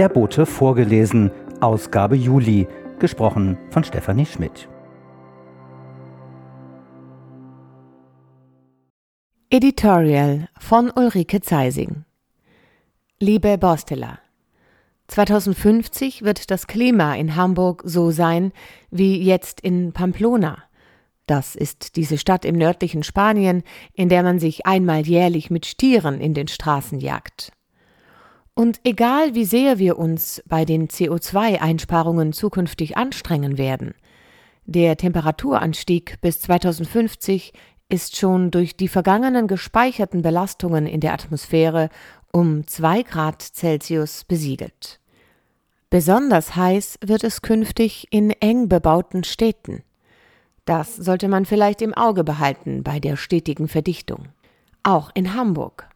Der 0.00 0.08
Bote 0.08 0.46
vorgelesen, 0.46 1.30
Ausgabe 1.60 2.16
Juli, 2.16 2.66
gesprochen 2.98 3.58
von 3.68 3.84
Stefanie 3.84 4.24
Schmidt. 4.24 4.66
Editorial 9.50 10.48
von 10.58 10.90
Ulrike 10.90 11.42
Zeising 11.42 12.06
Liebe 13.18 13.58
Borsteler, 13.58 14.20
2050 15.08 16.22
wird 16.22 16.50
das 16.50 16.66
Klima 16.66 17.14
in 17.16 17.36
Hamburg 17.36 17.82
so 17.84 18.10
sein 18.10 18.52
wie 18.90 19.22
jetzt 19.22 19.60
in 19.60 19.92
Pamplona. 19.92 20.64
Das 21.26 21.54
ist 21.54 21.96
diese 21.96 22.16
Stadt 22.16 22.46
im 22.46 22.56
nördlichen 22.56 23.02
Spanien, 23.02 23.64
in 23.92 24.08
der 24.08 24.22
man 24.22 24.38
sich 24.38 24.64
einmal 24.64 25.06
jährlich 25.06 25.50
mit 25.50 25.66
Stieren 25.66 26.22
in 26.22 26.32
den 26.32 26.48
Straßen 26.48 27.00
jagt. 27.00 27.52
Und 28.54 28.80
egal 28.84 29.34
wie 29.34 29.44
sehr 29.44 29.78
wir 29.78 29.98
uns 29.98 30.42
bei 30.46 30.64
den 30.64 30.88
CO2-Einsparungen 30.88 32.32
zukünftig 32.32 32.96
anstrengen 32.96 33.58
werden, 33.58 33.94
der 34.66 34.96
Temperaturanstieg 34.96 36.20
bis 36.20 36.40
2050 36.40 37.52
ist 37.88 38.16
schon 38.16 38.50
durch 38.50 38.76
die 38.76 38.88
vergangenen 38.88 39.48
gespeicherten 39.48 40.22
Belastungen 40.22 40.86
in 40.86 41.00
der 41.00 41.12
Atmosphäre 41.12 41.88
um 42.32 42.66
2 42.66 43.02
Grad 43.02 43.42
Celsius 43.42 44.24
besiegelt. 44.24 45.00
Besonders 45.90 46.54
heiß 46.54 46.98
wird 47.04 47.24
es 47.24 47.42
künftig 47.42 48.06
in 48.10 48.30
eng 48.30 48.68
bebauten 48.68 49.24
Städten. 49.24 49.82
Das 50.64 50.94
sollte 50.94 51.26
man 51.26 51.46
vielleicht 51.46 51.82
im 51.82 51.94
Auge 51.94 52.22
behalten 52.22 52.84
bei 52.84 53.00
der 53.00 53.16
stetigen 53.16 53.66
Verdichtung. 53.66 54.28
Auch 54.84 55.10
in 55.14 55.34
Hamburg. 55.34 55.88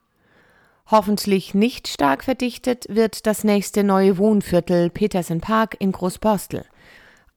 Hoffentlich 0.90 1.54
nicht 1.54 1.88
stark 1.88 2.24
verdichtet 2.24 2.84
wird 2.90 3.27
das 3.27 3.42
nächste 3.42 3.84
neue 3.84 4.18
Wohnviertel 4.18 4.91
Petersen 4.91 5.41
Park 5.41 5.76
in 5.78 5.92
Großborstel. 5.92 6.66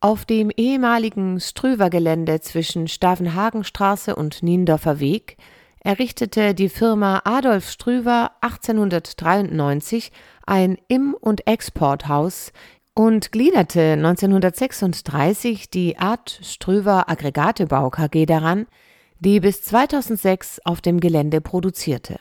Auf 0.01 0.25
dem 0.25 0.51
ehemaligen 0.51 1.39
Strüver-Gelände 1.39 2.41
zwischen 2.41 2.89
Stavenhagenstraße 2.89 4.17
und 4.17 4.43
Niendorfer 4.43 4.99
Weg 4.99 5.37
errichtete 5.79 6.53
die 6.53 6.67
Firma 6.67 7.21
Adolf 7.23 7.69
Strüver 7.71 8.31
1893 8.41 10.11
ein 10.45 10.77
Im- 10.89 11.13
und 11.13 11.47
Exporthaus 11.47 12.51
und 12.93 13.31
gliederte 13.31 13.93
1936 13.93 15.69
die 15.69 15.97
Art 15.97 16.41
Strüver 16.43 17.09
Aggregatebau 17.09 17.91
KG 17.91 18.25
daran, 18.25 18.67
die 19.19 19.39
bis 19.39 19.63
2006 19.63 20.59
auf 20.65 20.81
dem 20.81 20.99
Gelände 20.99 21.39
produzierte. 21.39 22.19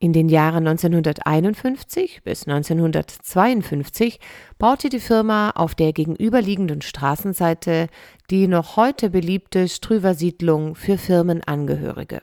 In 0.00 0.12
den 0.12 0.28
Jahren 0.28 0.68
1951 0.68 2.22
bis 2.22 2.46
1952 2.46 4.20
baute 4.56 4.90
die 4.90 5.00
Firma 5.00 5.50
auf 5.50 5.74
der 5.74 5.92
gegenüberliegenden 5.92 6.82
Straßenseite 6.82 7.88
die 8.30 8.46
noch 8.46 8.76
heute 8.76 9.10
beliebte 9.10 9.66
Strüver 9.68 10.14
Siedlung 10.14 10.76
für 10.76 10.98
Firmenangehörige. 10.98 12.20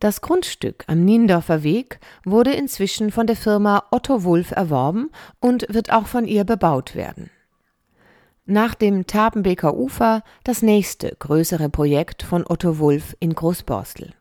Das 0.00 0.20
Grundstück 0.20 0.84
am 0.86 1.02
Niendorfer 1.02 1.62
Weg 1.62 1.98
wurde 2.26 2.52
inzwischen 2.52 3.10
von 3.10 3.26
der 3.26 3.36
Firma 3.36 3.84
Otto 3.90 4.24
Wulf 4.24 4.50
erworben 4.50 5.10
und 5.40 5.64
wird 5.70 5.90
auch 5.90 6.06
von 6.06 6.26
ihr 6.26 6.44
bebaut 6.44 6.94
werden. 6.94 7.30
Nach 8.44 8.74
dem 8.74 9.06
Tabenbeker 9.06 9.74
Ufer 9.74 10.22
das 10.44 10.60
nächste 10.60 11.16
größere 11.18 11.70
Projekt 11.70 12.22
von 12.22 12.44
Otto 12.46 12.78
Wulf 12.78 13.16
in 13.18 13.34
Großborstel. 13.34 14.12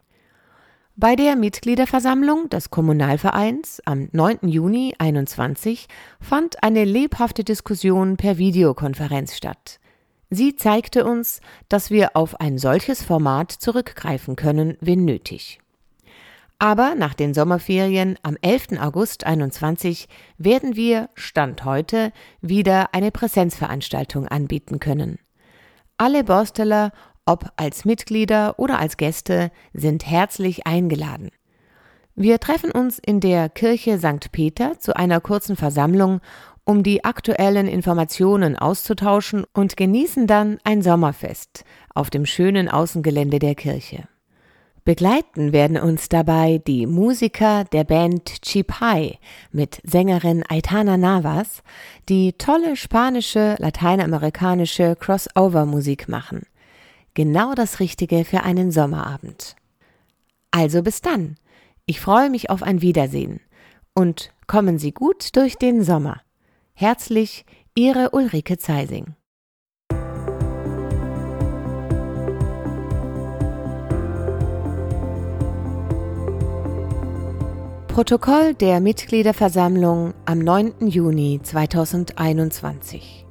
Bei 0.97 1.17
der 1.17 1.35
Mitgliederversammlung 1.35 2.47
des 2.47 2.69
Kommunalvereins 2.69 3.81
am 3.83 4.07
9. 4.13 4.47
Juni 4.47 4.95
21 4.97 5.87
fand 6.21 6.63
eine 6.63 6.85
lebhafte 6.85 7.43
Diskussion 7.43 8.15
per 8.15 8.37
Videokonferenz 8.37 9.35
statt. 9.35 9.81
Sie 10.29 10.55
zeigte 10.55 11.03
uns, 11.03 11.41
dass 11.67 11.91
wir 11.91 12.15
auf 12.15 12.39
ein 12.39 12.57
solches 12.57 13.03
Format 13.03 13.51
zurückgreifen 13.51 14.37
können, 14.37 14.77
wenn 14.79 15.03
nötig. 15.03 15.59
Aber 16.59 16.95
nach 16.95 17.13
den 17.13 17.33
Sommerferien 17.33 18.17
am 18.23 18.37
11. 18.41 18.79
August 18.79 19.25
21 19.25 20.07
werden 20.37 20.77
wir, 20.77 21.09
Stand 21.13 21.65
heute, 21.65 22.13
wieder 22.39 22.93
eine 22.93 23.11
Präsenzveranstaltung 23.11 24.29
anbieten 24.29 24.79
können. 24.79 25.19
Alle 25.97 26.23
Borsteller 26.23 26.93
ob 27.25 27.51
als 27.57 27.85
Mitglieder 27.85 28.55
oder 28.57 28.79
als 28.79 28.97
Gäste, 28.97 29.51
sind 29.73 30.05
herzlich 30.05 30.67
eingeladen. 30.67 31.29
Wir 32.15 32.39
treffen 32.39 32.71
uns 32.71 32.99
in 32.99 33.19
der 33.19 33.49
Kirche 33.49 33.97
St. 33.97 34.31
Peter 34.31 34.79
zu 34.79 34.95
einer 34.95 35.19
kurzen 35.19 35.55
Versammlung, 35.55 36.21
um 36.63 36.81
die 36.81 37.03
aktuellen 37.03 37.67
Informationen 37.67 38.57
auszutauschen 38.57 39.43
und 39.53 39.75
genießen 39.75 40.25
dann 40.25 40.57
ein 40.63 40.81
Sommerfest 40.81 41.65
auf 41.93 42.09
dem 42.09 42.25
schönen 42.25 42.69
Außengelände 42.69 43.39
der 43.39 43.55
Kirche. 43.55 44.07
Begleiten 44.85 45.51
werden 45.51 45.77
uns 45.77 46.09
dabei 46.09 46.61
die 46.65 46.85
Musiker 46.85 47.63
der 47.65 47.83
Band 47.83 48.43
Chipai 48.43 49.17
mit 49.51 49.81
Sängerin 49.83 50.43
Aitana 50.47 50.95
Navas, 50.95 51.63
die 52.07 52.33
tolle 52.33 52.75
spanische, 52.75 53.55
lateinamerikanische 53.57 54.95
Crossover-Musik 54.95 56.07
machen 56.07 56.43
genau 57.15 57.55
das 57.55 57.79
Richtige 57.79 58.23
für 58.23 58.43
einen 58.43 58.71
Sommerabend. 58.71 59.55
Also 60.51 60.83
bis 60.83 61.01
dann. 61.01 61.37
Ich 61.87 61.99
freue 61.99 62.29
mich 62.29 62.49
auf 62.51 62.61
ein 62.61 62.81
Wiedersehen. 62.81 63.39
Und 63.95 64.31
kommen 64.47 64.77
Sie 64.77 64.91
gut 64.91 65.35
durch 65.35 65.55
den 65.57 65.83
Sommer. 65.83 66.21
Herzlich, 66.73 67.45
Ihre 67.73 68.11
Ulrike 68.11 68.57
Zeising. 68.57 69.15
Protokoll 77.87 78.53
der 78.55 78.81
Mitgliederversammlung 78.81 80.13
am 80.25 80.39
9. 80.39 80.87
Juni 80.89 81.39
2021. 81.41 83.25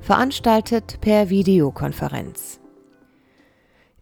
Veranstaltet 0.00 1.00
per 1.00 1.30
Videokonferenz. 1.30 2.58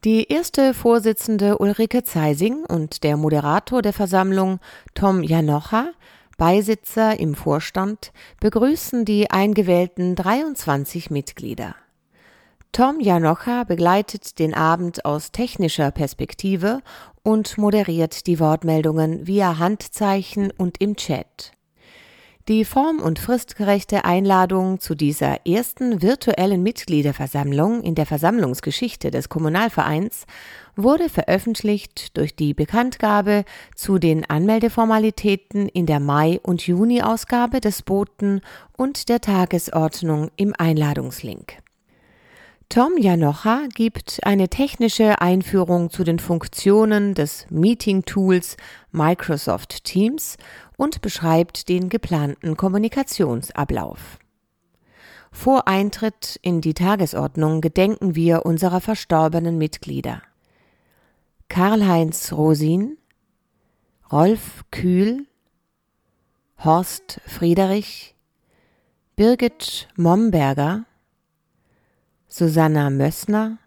Die 0.04 0.32
erste 0.32 0.74
Vorsitzende 0.74 1.58
Ulrike 1.58 2.02
Zeising 2.02 2.64
und 2.64 3.04
der 3.04 3.16
Moderator 3.16 3.82
der 3.82 3.92
Versammlung 3.92 4.58
Tom 4.94 5.22
Janocha, 5.22 5.92
Beisitzer 6.36 7.20
im 7.20 7.36
Vorstand, 7.36 8.12
begrüßen 8.40 9.04
die 9.04 9.30
eingewählten 9.30 10.16
23 10.16 11.10
Mitglieder. 11.10 11.76
Tom 12.72 12.98
Janocha 12.98 13.62
begleitet 13.62 14.40
den 14.40 14.54
Abend 14.54 15.04
aus 15.04 15.30
technischer 15.30 15.92
Perspektive 15.92 16.80
und 17.22 17.56
moderiert 17.56 18.26
die 18.26 18.40
Wortmeldungen 18.40 19.28
via 19.28 19.60
Handzeichen 19.60 20.50
und 20.50 20.80
im 20.80 20.96
Chat. 20.96 21.52
Die 22.48 22.64
form- 22.64 22.98
und 22.98 23.20
fristgerechte 23.20 24.04
Einladung 24.04 24.80
zu 24.80 24.96
dieser 24.96 25.46
ersten 25.46 26.02
virtuellen 26.02 26.60
Mitgliederversammlung 26.64 27.82
in 27.82 27.94
der 27.94 28.04
Versammlungsgeschichte 28.04 29.12
des 29.12 29.28
Kommunalvereins 29.28 30.26
wurde 30.74 31.08
veröffentlicht 31.08 32.16
durch 32.16 32.34
die 32.34 32.52
Bekanntgabe 32.52 33.44
zu 33.76 33.98
den 33.98 34.28
Anmeldeformalitäten 34.28 35.68
in 35.68 35.86
der 35.86 36.00
Mai- 36.00 36.40
und 36.42 36.66
Juni-Ausgabe 36.66 37.60
des 37.60 37.82
Boten 37.82 38.40
und 38.76 39.08
der 39.08 39.20
Tagesordnung 39.20 40.32
im 40.34 40.52
Einladungslink. 40.58 41.58
Tom 42.68 42.96
Janocha 42.96 43.66
gibt 43.74 44.20
eine 44.22 44.48
technische 44.48 45.20
Einführung 45.20 45.90
zu 45.90 46.04
den 46.04 46.18
Funktionen 46.18 47.12
des 47.14 47.46
Meeting-Tools 47.50 48.56
Microsoft 48.90 49.84
Teams 49.84 50.38
und 50.82 51.00
beschreibt 51.00 51.68
den 51.68 51.90
geplanten 51.90 52.56
Kommunikationsablauf. 52.56 54.18
Vor 55.30 55.68
Eintritt 55.68 56.40
in 56.42 56.60
die 56.60 56.74
Tagesordnung 56.74 57.60
gedenken 57.60 58.16
wir 58.16 58.44
unserer 58.44 58.80
verstorbenen 58.80 59.58
Mitglieder. 59.58 60.22
Karl-Heinz 61.48 62.32
Rosin, 62.32 62.98
Rolf 64.10 64.64
Kühl, 64.72 65.28
Horst 66.58 67.20
Friederich, 67.26 68.16
Birgit 69.14 69.88
Momberger, 69.94 70.84
Susanna 72.26 72.90
Mössner, 72.90 73.58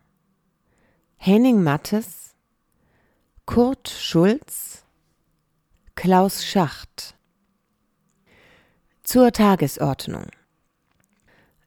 Henning 1.16 1.64
Mattes, 1.64 2.36
Kurt 3.46 3.88
Schulz, 3.88 4.75
Klaus 5.98 6.46
Schacht. 6.46 7.16
Zur 9.04 9.32
Tagesordnung. 9.32 10.26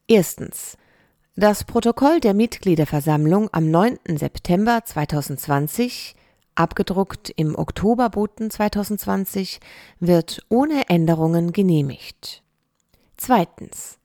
Erstens. 0.06 0.76
Das 1.34 1.64
Protokoll 1.64 2.20
der 2.20 2.34
Mitgliederversammlung 2.34 3.48
am 3.52 3.70
9. 3.70 3.98
September 4.18 4.84
2020, 4.84 6.14
abgedruckt 6.54 7.32
im 7.36 7.56
Oktoberboten 7.56 8.50
2020, 8.50 9.60
wird 9.98 10.44
ohne 10.50 10.90
Änderungen 10.90 11.52
genehmigt. 11.52 12.42
Zweitens. 13.16 13.98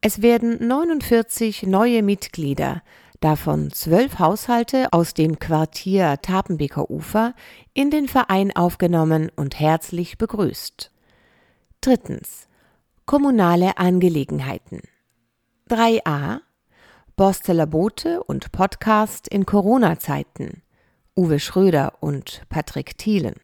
Es 0.00 0.22
werden 0.22 0.66
49 0.66 1.64
neue 1.64 2.02
Mitglieder, 2.02 2.82
davon 3.20 3.70
zwölf 3.70 4.18
Haushalte 4.18 4.92
aus 4.92 5.14
dem 5.14 5.38
Quartier 5.38 6.18
Tapenbeker 6.22 6.90
Ufer, 6.90 7.34
in 7.74 7.90
den 7.90 8.08
Verein 8.08 8.54
aufgenommen 8.54 9.30
und 9.36 9.60
herzlich 9.60 10.18
begrüßt. 10.18 10.90
Drittens. 11.80 12.48
Kommunale 13.06 13.78
Angelegenheiten. 13.78 14.82
3a. 15.68 16.40
Borsteler 17.16 17.66
Boote 17.66 18.22
und 18.24 18.52
Podcast 18.52 19.28
in 19.28 19.46
Corona-Zeiten. 19.46 20.62
Uwe 21.16 21.38
Schröder 21.38 21.94
und 22.00 22.42
Patrick 22.48 22.96
Thielen. 22.96 23.34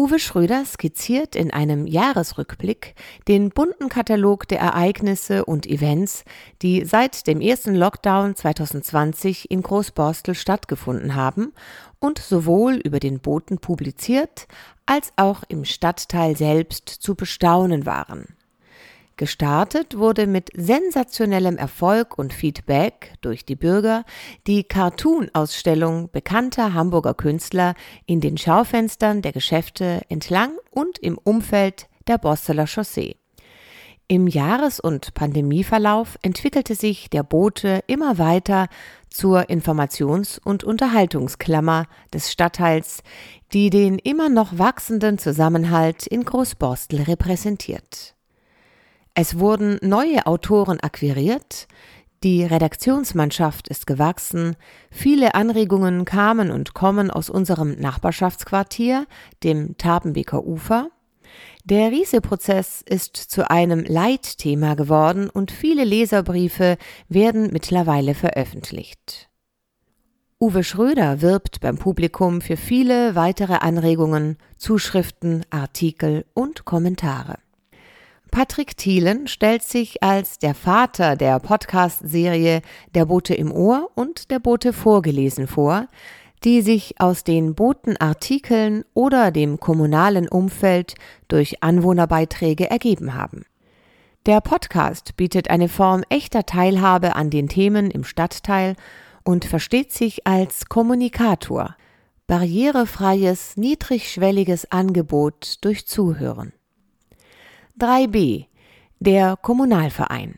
Uwe 0.00 0.18
Schröder 0.18 0.64
skizziert 0.64 1.36
in 1.36 1.50
einem 1.50 1.86
Jahresrückblick 1.86 2.94
den 3.28 3.50
bunten 3.50 3.90
Katalog 3.90 4.48
der 4.48 4.58
Ereignisse 4.58 5.44
und 5.44 5.66
Events, 5.66 6.24
die 6.62 6.86
seit 6.86 7.26
dem 7.26 7.42
ersten 7.42 7.74
Lockdown 7.74 8.34
2020 8.34 9.50
in 9.50 9.62
Großborstel 9.62 10.34
stattgefunden 10.34 11.16
haben 11.16 11.52
und 11.98 12.18
sowohl 12.18 12.76
über 12.76 12.98
den 12.98 13.20
Booten 13.20 13.58
publiziert 13.58 14.48
als 14.86 15.12
auch 15.16 15.42
im 15.48 15.66
Stadtteil 15.66 16.34
selbst 16.34 16.88
zu 16.88 17.14
bestaunen 17.14 17.84
waren. 17.84 18.39
Gestartet 19.20 19.98
wurde 19.98 20.26
mit 20.26 20.48
sensationellem 20.56 21.58
Erfolg 21.58 22.16
und 22.16 22.32
Feedback 22.32 23.12
durch 23.20 23.44
die 23.44 23.54
Bürger 23.54 24.06
die 24.46 24.64
Cartoon-Ausstellung 24.64 26.08
bekannter 26.10 26.72
Hamburger 26.72 27.12
Künstler 27.12 27.74
in 28.06 28.22
den 28.22 28.38
Schaufenstern 28.38 29.20
der 29.20 29.32
Geschäfte 29.32 30.00
entlang 30.08 30.52
und 30.70 30.98
im 31.00 31.18
Umfeld 31.18 31.90
der 32.08 32.16
Bosteler 32.16 32.66
Chaussee. 32.66 33.16
Im 34.08 34.26
Jahres- 34.26 34.80
und 34.80 35.12
Pandemieverlauf 35.12 36.18
entwickelte 36.22 36.74
sich 36.74 37.10
der 37.10 37.22
Bote 37.22 37.84
immer 37.88 38.16
weiter 38.16 38.68
zur 39.10 39.50
Informations- 39.50 40.40
und 40.42 40.64
Unterhaltungsklammer 40.64 41.88
des 42.10 42.32
Stadtteils, 42.32 43.02
die 43.52 43.68
den 43.68 43.98
immer 43.98 44.30
noch 44.30 44.56
wachsenden 44.56 45.18
Zusammenhalt 45.18 46.06
in 46.06 46.24
Großborstel 46.24 47.02
repräsentiert. 47.02 48.14
Es 49.14 49.38
wurden 49.38 49.78
neue 49.82 50.26
Autoren 50.26 50.80
akquiriert, 50.80 51.66
die 52.22 52.44
Redaktionsmannschaft 52.44 53.68
ist 53.68 53.86
gewachsen, 53.86 54.54
viele 54.90 55.34
Anregungen 55.34 56.04
kamen 56.04 56.50
und 56.50 56.74
kommen 56.74 57.10
aus 57.10 57.30
unserem 57.30 57.80
Nachbarschaftsquartier, 57.80 59.06
dem 59.42 59.78
Tabenbeker 59.78 60.44
Ufer. 60.44 60.90
Der 61.64 61.90
Riese-Prozess 61.90 62.82
ist 62.86 63.16
zu 63.16 63.50
einem 63.50 63.84
Leitthema 63.84 64.74
geworden 64.74 65.30
und 65.30 65.50
viele 65.50 65.84
Leserbriefe 65.84 66.76
werden 67.08 67.50
mittlerweile 67.52 68.14
veröffentlicht. 68.14 69.30
Uwe 70.38 70.62
Schröder 70.62 71.22
wirbt 71.22 71.60
beim 71.60 71.78
Publikum 71.78 72.42
für 72.42 72.58
viele 72.58 73.14
weitere 73.14 73.54
Anregungen, 73.54 74.36
Zuschriften, 74.58 75.46
Artikel 75.48 76.26
und 76.34 76.66
Kommentare. 76.66 77.38
Patrick 78.30 78.76
Thielen 78.76 79.26
stellt 79.26 79.62
sich 79.62 80.02
als 80.02 80.38
der 80.38 80.54
Vater 80.54 81.16
der 81.16 81.40
Podcast-Serie 81.40 82.62
Der 82.94 83.04
Bote 83.04 83.34
im 83.34 83.50
Ohr 83.50 83.90
und 83.94 84.30
Der 84.30 84.38
Bote 84.38 84.72
vorgelesen 84.72 85.48
vor, 85.48 85.88
die 86.44 86.62
sich 86.62 87.00
aus 87.00 87.24
den 87.24 87.54
Botenartikeln 87.54 88.84
oder 88.94 89.32
dem 89.32 89.58
kommunalen 89.58 90.28
Umfeld 90.28 90.94
durch 91.28 91.62
Anwohnerbeiträge 91.62 92.70
ergeben 92.70 93.14
haben. 93.14 93.44
Der 94.26 94.40
Podcast 94.40 95.16
bietet 95.16 95.50
eine 95.50 95.68
Form 95.68 96.04
echter 96.08 96.46
Teilhabe 96.46 97.16
an 97.16 97.30
den 97.30 97.48
Themen 97.48 97.90
im 97.90 98.04
Stadtteil 98.04 98.76
und 99.24 99.44
versteht 99.44 99.92
sich 99.92 100.26
als 100.26 100.66
Kommunikator, 100.66 101.74
barrierefreies, 102.26 103.56
niedrigschwelliges 103.56 104.70
Angebot 104.70 105.56
durch 105.62 105.86
Zuhören. 105.86 106.52
3b 107.80 108.44
Der 108.98 109.38
Kommunalverein 109.40 110.34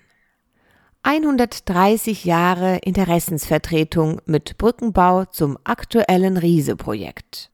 130 1.02 2.24
Jahre 2.24 2.76
Interessensvertretung 2.84 4.20
mit 4.26 4.58
Brückenbau 4.58 5.24
zum 5.24 5.58
aktuellen 5.64 6.36
Riese-Projekt. 6.36 7.50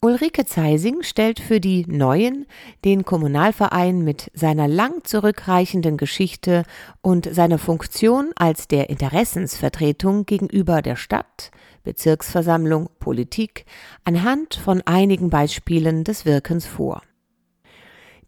Ulrike 0.00 0.44
Zeising 0.44 1.04
stellt 1.04 1.38
für 1.38 1.60
die 1.60 1.86
Neuen 1.86 2.46
den 2.84 3.04
Kommunalverein 3.04 4.02
mit 4.02 4.28
seiner 4.34 4.66
lang 4.66 5.04
zurückreichenden 5.04 5.96
Geschichte 5.96 6.64
und 7.00 7.32
seiner 7.32 7.58
Funktion 7.58 8.32
als 8.34 8.66
der 8.66 8.90
Interessensvertretung 8.90 10.26
gegenüber 10.26 10.82
der 10.82 10.96
Stadt, 10.96 11.52
Bezirksversammlung, 11.84 12.90
Politik 12.98 13.66
anhand 14.02 14.56
von 14.56 14.82
einigen 14.84 15.30
Beispielen 15.30 16.02
des 16.02 16.24
Wirkens 16.24 16.66
vor. 16.66 17.02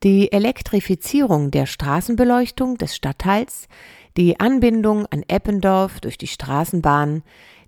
Die 0.02 0.32
Elektrifizierung 0.32 1.52
der 1.52 1.66
Straßenbeleuchtung 1.66 2.76
des 2.76 2.96
Stadtteils, 2.96 3.68
die 4.16 4.40
Anbindung 4.40 5.06
an 5.06 5.22
Eppendorf 5.28 6.00
durch 6.00 6.18
die 6.18 6.26
Straßenbahn, 6.26 7.22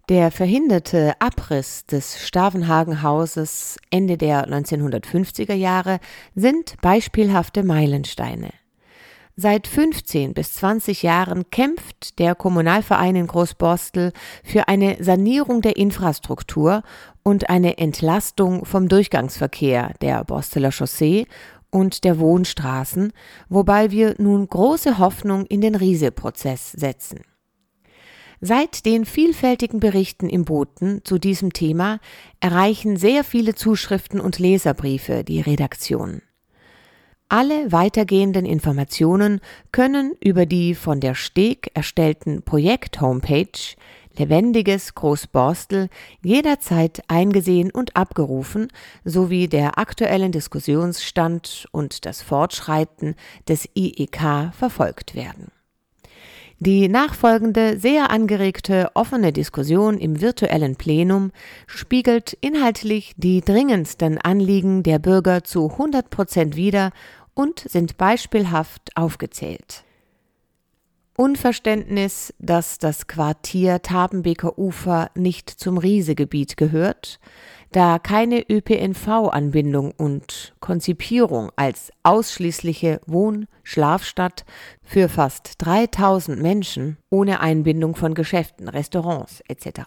der 0.08 0.32
verhinderte 0.32 1.14
Abriss 1.20 1.86
des 1.86 2.26
Stavenhagen-Hauses 2.26 3.78
Ende 3.90 4.18
der 4.18 4.48
1950er 4.48 5.54
Jahre 5.54 6.00
sind 6.34 6.74
beispielhafte 6.82 7.62
Meilensteine. 7.62 8.50
Seit 9.36 9.68
15 9.68 10.34
bis 10.34 10.54
20 10.54 11.04
Jahren 11.04 11.50
kämpft 11.50 12.18
der 12.18 12.34
Kommunalverein 12.34 13.16
in 13.16 13.26
Großborstel 13.28 14.12
für 14.42 14.66
eine 14.66 14.96
Sanierung 15.02 15.60
der 15.60 15.76
Infrastruktur 15.76 16.82
und 17.22 17.48
eine 17.48 17.78
Entlastung 17.78 18.64
vom 18.64 18.88
Durchgangsverkehr 18.88 19.92
der 20.00 20.22
Borsteler 20.24 20.70
Chaussee 20.70 21.26
und 21.74 22.04
der 22.04 22.20
Wohnstraßen, 22.20 23.12
wobei 23.48 23.90
wir 23.90 24.14
nun 24.18 24.48
große 24.48 24.98
Hoffnung 24.98 25.44
in 25.46 25.60
den 25.60 25.74
Riese-Prozess 25.74 26.70
setzen. 26.70 27.22
Seit 28.40 28.86
den 28.86 29.04
vielfältigen 29.04 29.80
Berichten 29.80 30.28
im 30.28 30.44
Boten 30.44 31.00
zu 31.04 31.18
diesem 31.18 31.52
Thema 31.52 31.98
erreichen 32.38 32.96
sehr 32.96 33.24
viele 33.24 33.56
Zuschriften 33.56 34.20
und 34.20 34.38
Leserbriefe 34.38 35.24
die 35.24 35.40
Redaktion. 35.40 36.22
Alle 37.28 37.72
weitergehenden 37.72 38.46
Informationen 38.46 39.40
können 39.72 40.12
über 40.22 40.46
die 40.46 40.76
von 40.76 41.00
der 41.00 41.16
Steg 41.16 41.70
erstellten 41.74 42.42
Projekt-Homepage 42.42 43.74
lebendiges 44.18 44.94
Großborstel 44.94 45.88
jederzeit 46.22 47.02
eingesehen 47.08 47.70
und 47.70 47.96
abgerufen, 47.96 48.68
sowie 49.04 49.48
der 49.48 49.78
aktuellen 49.78 50.32
Diskussionsstand 50.32 51.66
und 51.72 52.06
das 52.06 52.22
Fortschreiten 52.22 53.14
des 53.48 53.68
IEK 53.74 54.52
verfolgt 54.52 55.14
werden. 55.14 55.50
Die 56.60 56.88
nachfolgende, 56.88 57.78
sehr 57.78 58.10
angeregte, 58.10 58.90
offene 58.94 59.32
Diskussion 59.32 59.98
im 59.98 60.20
virtuellen 60.20 60.76
Plenum 60.76 61.32
spiegelt 61.66 62.38
inhaltlich 62.40 63.12
die 63.16 63.40
dringendsten 63.42 64.18
Anliegen 64.18 64.82
der 64.82 64.98
Bürger 64.98 65.44
zu 65.44 65.70
100 65.72 66.08
Prozent 66.10 66.56
wider 66.56 66.92
und 67.34 67.58
sind 67.60 67.98
beispielhaft 67.98 68.96
aufgezählt. 68.96 69.84
Unverständnis, 71.16 72.34
dass 72.40 72.78
das 72.78 73.06
Quartier 73.06 73.82
Tabenbeker 73.82 74.58
Ufer 74.58 75.10
nicht 75.14 75.48
zum 75.48 75.78
Riesegebiet 75.78 76.56
gehört, 76.56 77.20
da 77.70 78.00
keine 78.00 78.44
ÖPNV-Anbindung 78.50 79.92
und 79.92 80.54
Konzipierung 80.58 81.52
als 81.54 81.92
ausschließliche 82.02 83.00
Wohn-, 83.06 83.46
Schlafstadt 83.62 84.44
für 84.82 85.08
fast 85.08 85.54
3000 85.58 86.42
Menschen 86.42 86.98
ohne 87.10 87.40
Einbindung 87.40 87.94
von 87.94 88.14
Geschäften, 88.14 88.68
Restaurants 88.68 89.40
etc. 89.46 89.82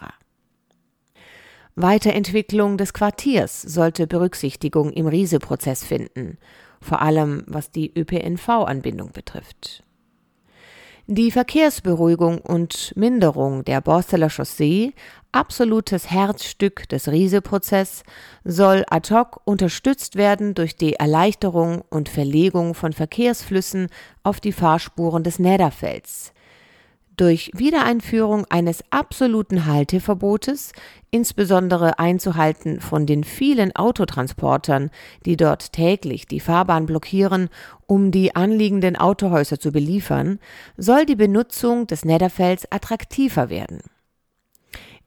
Weiterentwicklung 1.76 2.78
des 2.78 2.94
Quartiers 2.94 3.62
sollte 3.62 4.08
Berücksichtigung 4.08 4.92
im 4.92 5.08
Riese-Prozess 5.08 5.84
finden, 5.84 6.38
vor 6.82 7.02
allem 7.02 7.44
was 7.48 7.70
die 7.70 7.94
ÖPNV-Anbindung 7.94 9.12
betrifft. 9.12 9.84
Die 11.10 11.32
Verkehrsberuhigung 11.32 12.40
und 12.40 12.92
Minderung 12.98 13.64
der 13.64 13.80
Borsteler 13.80 14.30
Chaussee, 14.30 14.92
absolutes 15.32 16.12
Herzstück 16.12 16.90
des 16.90 17.08
Riese-Prozess, 17.08 18.04
soll 18.44 18.84
ad 18.90 19.14
hoc 19.14 19.40
unterstützt 19.46 20.18
werden 20.18 20.54
durch 20.54 20.76
die 20.76 20.96
Erleichterung 20.96 21.82
und 21.90 22.10
Verlegung 22.10 22.74
von 22.74 22.92
Verkehrsflüssen 22.92 23.88
auf 24.24 24.42
die 24.42 24.52
Fahrspuren 24.52 25.24
des 25.24 25.40
Nederfelds. 25.40 26.34
Durch 27.18 27.52
Wiedereinführung 27.54 28.46
eines 28.50 28.84
absoluten 28.92 29.66
Halteverbotes, 29.66 30.72
insbesondere 31.12 32.00
einzuhalten 32.00 32.80
von 32.80 33.06
den 33.06 33.24
vielen 33.24 33.76
Autotransportern, 33.76 34.92
die 35.26 35.36
dort 35.36 35.74
täglich 35.74 36.28
die 36.28 36.40
Fahrbahn 36.40 36.86
blockieren, 36.86 37.50
um 37.88 38.12
die 38.12 38.36
anliegenden 38.36 38.96
Autohäuser 38.96 39.60
zu 39.60 39.72
beliefern, 39.72 40.40
soll 40.78 41.06
die 41.06 41.16
Benutzung 41.16 41.88
des 41.88 42.06
Nedderfelds 42.06 42.72
attraktiver 42.72 43.50
werden. 43.50 43.82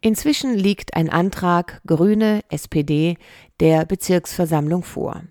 Inzwischen 0.00 0.54
liegt 0.54 0.94
ein 0.94 1.10
Antrag 1.10 1.80
Grüne 1.86 2.40
SPD 2.48 3.16
der 3.60 3.84
Bezirksversammlung 3.84 4.82
vor. 4.82 5.22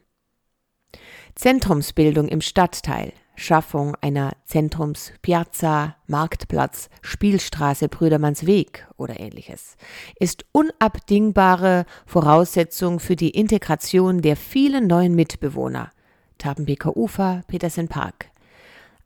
Zentrumsbildung 1.36 2.28
im 2.28 2.42
Stadtteil 2.42 3.14
Schaffung 3.40 3.96
einer 4.02 4.34
Zentrumspiazza, 4.46 5.96
Marktplatz, 6.08 6.90
Spielstraße, 7.02 7.90
Brüdermannsweg 7.90 8.88
oder 8.98 9.20
ähnliches 9.20 9.78
ist 10.20 10.46
unabdingbare 10.52 11.86
Voraussetzung 12.06 13.00
für 13.00 13.16
die 13.16 13.32
Integration 13.32 14.22
der 14.22 14.36
vielen 14.36 14.88
neuen 14.88 15.16
Mitbewohner. 15.16 15.92
Tabenbeker 16.38 16.96
Ufer, 16.96 17.42
Petersen 17.48 17.88
Park. 17.88 18.30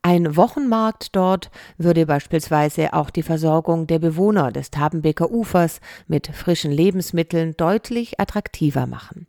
Ein 0.01 0.35
Wochenmarkt 0.35 1.15
dort 1.15 1.49
würde 1.77 2.05
beispielsweise 2.05 2.93
auch 2.93 3.09
die 3.09 3.23
Versorgung 3.23 3.87
der 3.87 3.99
Bewohner 3.99 4.51
des 4.51 4.69
Tabenbeker 4.69 5.31
Ufers 5.31 5.79
mit 6.07 6.27
frischen 6.27 6.71
Lebensmitteln 6.71 7.55
deutlich 7.55 8.19
attraktiver 8.19 8.85
machen. 8.85 9.27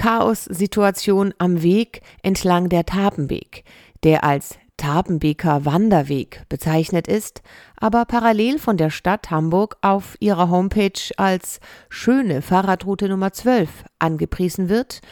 Chaos-Situation 0.00 1.34
am 1.36 1.62
Weg 1.62 2.00
entlang 2.22 2.70
der 2.70 2.86
Tapenbeek, 2.86 3.64
der 4.02 4.24
als 4.24 4.58
Tapenbeker 4.78 5.66
Wanderweg 5.66 6.44
bezeichnet 6.48 7.06
ist, 7.06 7.42
aber 7.76 8.06
parallel 8.06 8.58
von 8.58 8.78
der 8.78 8.88
Stadt 8.88 9.30
Hamburg 9.30 9.76
auf 9.82 10.16
ihrer 10.18 10.48
Homepage 10.48 10.98
als 11.18 11.60
schöne 11.90 12.40
Fahrradroute 12.40 13.10
Nummer 13.10 13.34
12 13.34 13.68
angepriesen 13.98 14.70
wird 14.70 15.02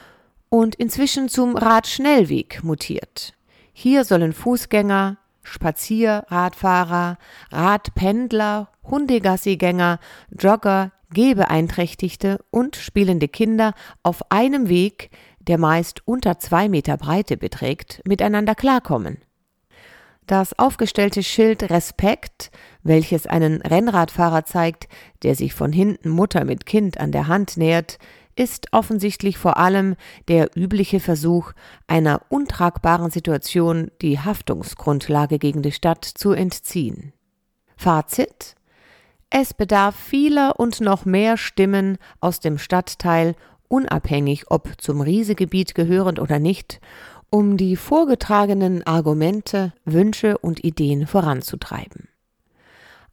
und 0.48 0.74
inzwischen 0.76 1.28
zum 1.28 1.58
Radschnellweg 1.58 2.64
mutiert. 2.64 3.34
Hier 3.74 4.06
sollen 4.06 4.32
Fußgänger, 4.32 5.18
Spazierradfahrer, 5.42 7.18
Radpendler, 7.50 8.70
Hundegassigänger, 8.84 9.98
Jogger, 10.30 10.92
Gehbeeinträchtigte 11.12 12.38
und 12.50 12.76
spielende 12.76 13.28
Kinder 13.28 13.74
auf 14.02 14.30
einem 14.30 14.68
Weg, 14.68 15.10
der 15.40 15.58
meist 15.58 16.06
unter 16.06 16.38
zwei 16.38 16.68
Meter 16.68 16.96
Breite 16.96 17.36
beträgt, 17.36 18.02
miteinander 18.06 18.54
klarkommen. 18.54 19.18
Das 20.26 20.58
aufgestellte 20.58 21.22
Schild 21.22 21.70
Respekt, 21.70 22.50
welches 22.82 23.26
einen 23.26 23.62
Rennradfahrer 23.62 24.44
zeigt, 24.44 24.86
der 25.22 25.34
sich 25.34 25.54
von 25.54 25.72
hinten 25.72 26.10
Mutter 26.10 26.44
mit 26.44 26.66
Kind 26.66 27.00
an 27.00 27.12
der 27.12 27.28
Hand 27.28 27.56
nähert, 27.56 27.98
ist 28.36 28.68
offensichtlich 28.72 29.38
vor 29.38 29.56
allem 29.56 29.96
der 30.28 30.50
übliche 30.54 31.00
Versuch, 31.00 31.52
einer 31.86 32.20
untragbaren 32.28 33.10
Situation 33.10 33.90
die 34.02 34.20
Haftungsgrundlage 34.20 35.38
gegen 35.38 35.62
die 35.62 35.72
Stadt 35.72 36.04
zu 36.04 36.32
entziehen. 36.32 37.14
Fazit 37.76 38.54
es 39.30 39.54
bedarf 39.54 39.94
vieler 39.94 40.58
und 40.58 40.80
noch 40.80 41.04
mehr 41.04 41.36
Stimmen 41.36 41.98
aus 42.20 42.40
dem 42.40 42.58
Stadtteil, 42.58 43.34
unabhängig 43.68 44.50
ob 44.50 44.80
zum 44.80 45.00
Riesegebiet 45.00 45.74
gehörend 45.74 46.18
oder 46.18 46.38
nicht, 46.38 46.80
um 47.30 47.56
die 47.58 47.76
vorgetragenen 47.76 48.86
Argumente, 48.86 49.74
Wünsche 49.84 50.38
und 50.38 50.64
Ideen 50.64 51.06
voranzutreiben. 51.06 52.08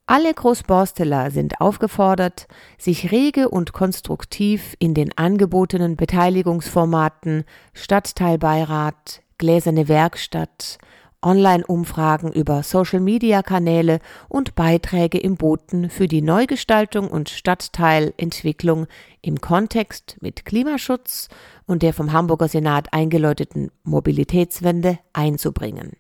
Alle 0.08 0.34
Großborsteler 0.34 1.32
sind 1.32 1.60
aufgefordert, 1.60 2.48
sich 2.78 3.12
rege 3.12 3.50
und 3.50 3.74
konstruktiv 3.74 4.76
in 4.78 4.94
den 4.94 5.18
angebotenen 5.18 5.96
Beteiligungsformaten 5.96 7.44
Stadtteilbeirat, 7.74 9.24
Gläserne 9.38 9.88
Werkstatt, 9.88 10.78
Online-Umfragen 11.22 12.32
über 12.32 12.64
Social-Media-Kanäle 12.64 14.00
und 14.30 14.56
Beiträge 14.56 15.18
im 15.18 15.36
Boten 15.38 15.90
für 15.90 16.08
die 16.08 16.22
Neugestaltung 16.22 17.10
und 17.10 17.30
Stadtteilentwicklung 17.30 18.88
im 19.22 19.42
Kontext 19.42 20.18
mit 20.22 20.46
Klimaschutz 20.46 21.30
und 21.66 21.84
der 21.84 21.94
vom 21.94 22.14
Hamburger 22.14 22.48
Senat 22.48 22.94
eingeläuteten 22.94 23.72
Mobilitätswende 23.84 25.00
einzubringen. 25.14 25.94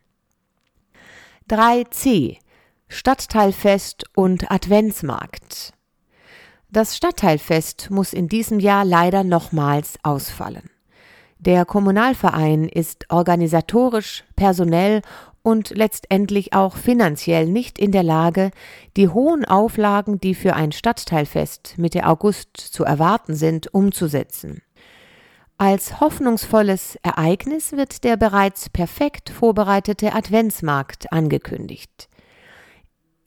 3c 1.50 2.38
Stadtteilfest 2.88 4.06
und 4.16 4.52
Adventsmarkt 4.52 5.74
Das 6.70 6.96
Stadtteilfest 6.96 7.90
muss 7.90 8.14
in 8.14 8.28
diesem 8.28 8.60
Jahr 8.60 8.86
leider 8.86 9.24
nochmals 9.24 9.98
ausfallen. 10.04 10.70
Der 11.46 11.64
Kommunalverein 11.64 12.68
ist 12.68 13.06
organisatorisch, 13.12 14.24
personell 14.36 15.04
und 15.44 15.70
letztendlich 15.70 16.54
auch 16.54 16.76
finanziell 16.76 17.46
nicht 17.46 17.78
in 17.78 17.92
der 17.92 18.02
Lage, 18.02 18.50
die 18.98 19.10
hohen 19.10 19.46
Auflagen, 19.46 20.20
die 20.20 20.34
für 20.34 20.56
ein 20.56 20.72
Stadtteilfest 20.72 21.78
Mitte 21.78 22.08
August 22.08 22.58
zu 22.58 22.84
erwarten 22.84 23.36
sind, 23.36 23.72
umzusetzen. 23.72 24.64
Als 25.60 26.00
hoffnungsvolles 26.02 26.98
Ereignis 27.04 27.74
wird 27.74 28.04
der 28.04 28.18
bereits 28.18 28.72
perfekt 28.72 29.30
vorbereitete 29.30 30.16
Adventsmarkt 30.16 31.14
angekündigt. 31.14 32.10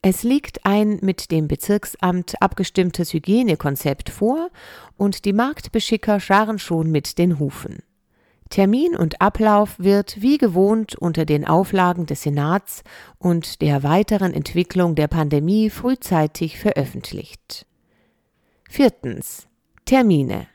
Es 0.01 0.23
liegt 0.23 0.65
ein 0.65 0.99
mit 1.01 1.31
dem 1.31 1.47
Bezirksamt 1.47 2.41
abgestimmtes 2.41 3.13
Hygienekonzept 3.13 4.09
vor 4.09 4.49
und 4.97 5.23
die 5.23 5.33
Marktbeschicker 5.33 6.19
scharen 6.19 6.59
schon 6.59 6.91
mit 6.91 7.17
den 7.17 7.39
Hufen. 7.39 7.79
Termin 8.49 8.95
und 8.95 9.21
Ablauf 9.21 9.75
wird 9.77 10.21
wie 10.21 10.39
gewohnt 10.39 10.95
unter 10.95 11.25
den 11.25 11.45
Auflagen 11.45 12.07
des 12.07 12.23
Senats 12.23 12.83
und 13.19 13.61
der 13.61 13.83
weiteren 13.83 14.33
Entwicklung 14.33 14.95
der 14.95 15.07
Pandemie 15.07 15.69
frühzeitig 15.69 16.57
veröffentlicht. 16.57 17.67
Viertens. 18.67 19.47
Termine. 19.85 20.47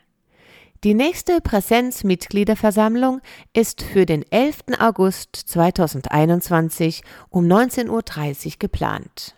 Die 0.84 0.94
nächste 0.94 1.40
Präsenzmitgliederversammlung 1.40 3.20
ist 3.52 3.82
für 3.82 4.06
den 4.06 4.24
11. 4.30 4.78
August 4.78 5.34
2021 5.34 7.02
um 7.30 7.46
19.30 7.46 8.46
Uhr 8.46 8.52
geplant. 8.58 9.34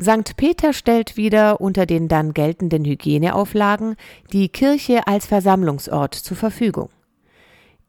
St. 0.00 0.36
Peter 0.36 0.72
stellt 0.72 1.16
wieder 1.16 1.60
unter 1.60 1.86
den 1.86 2.08
dann 2.08 2.34
geltenden 2.34 2.84
Hygieneauflagen 2.84 3.96
die 4.32 4.48
Kirche 4.48 5.06
als 5.06 5.26
Versammlungsort 5.26 6.14
zur 6.14 6.36
Verfügung. 6.36 6.90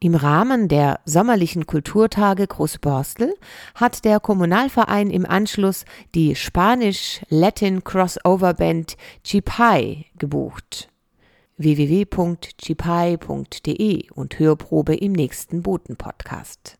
Im 0.00 0.14
Rahmen 0.14 0.68
der 0.68 1.00
sommerlichen 1.06 1.66
Kulturtage 1.66 2.46
Großborstel 2.46 3.34
hat 3.74 4.04
der 4.04 4.20
Kommunalverein 4.20 5.10
im 5.10 5.26
Anschluss 5.26 5.84
die 6.14 6.36
Spanisch-Latin-Crossover-Band 6.36 8.96
Chipai 9.24 10.04
gebucht. 10.16 10.88
www.chipai.de 11.56 14.10
und 14.12 14.38
Hörprobe 14.38 14.94
im 14.94 15.10
nächsten 15.10 15.62
Boten-Podcast. 15.62 16.78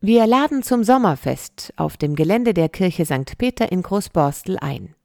Wir 0.00 0.26
laden 0.26 0.64
zum 0.64 0.82
Sommerfest 0.82 1.72
auf 1.76 1.96
dem 1.96 2.16
Gelände 2.16 2.54
der 2.54 2.68
Kirche 2.68 3.06
St. 3.06 3.38
Peter 3.38 3.70
in 3.70 3.82
Großborstel 3.82 4.58
ein. 4.58 4.96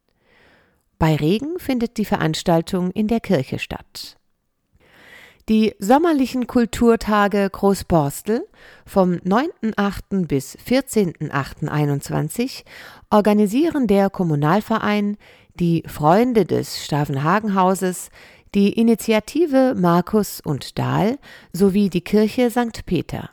Bei 0.97 1.15
Regen 1.15 1.59
findet 1.59 1.97
die 1.97 2.05
Veranstaltung 2.05 2.89
in 2.89 3.07
der 3.07 3.19
Kirche 3.19 3.59
statt. 3.59 4.16
Die 5.49 5.73
sommerlichen 5.79 6.45
Kulturtage 6.45 7.49
Großborstel 7.49 8.45
vom 8.85 9.13
9.8. 9.13 10.27
bis 10.27 10.57
14.8.21 10.57 12.65
organisieren 13.09 13.87
der 13.87 14.09
Kommunalverein, 14.09 15.15
die 15.55 15.83
Freunde 15.87 16.43
des 16.43 16.83
Stavenhagenhauses, 16.83 18.09
die 18.55 18.73
Initiative 18.73 19.73
Markus 19.77 20.41
und 20.41 20.77
Dahl 20.77 21.17
sowie 21.53 21.89
die 21.89 22.01
Kirche 22.01 22.51
St. 22.51 22.85
Peter. 22.85 23.29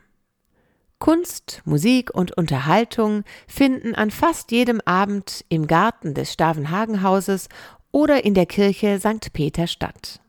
Kunst, 1.00 1.62
Musik 1.64 2.14
und 2.14 2.38
Unterhaltung 2.38 3.24
finden 3.48 3.96
an 3.96 4.12
fast 4.12 4.52
jedem 4.52 4.80
Abend 4.84 5.44
im 5.48 5.66
Garten 5.66 6.14
des 6.14 6.32
Stavenhagenhauses 6.32 7.48
oder 7.90 8.24
in 8.24 8.34
der 8.34 8.46
Kirche 8.46 9.00
St. 9.00 9.32
Peter 9.32 9.66
statt. 9.66 10.20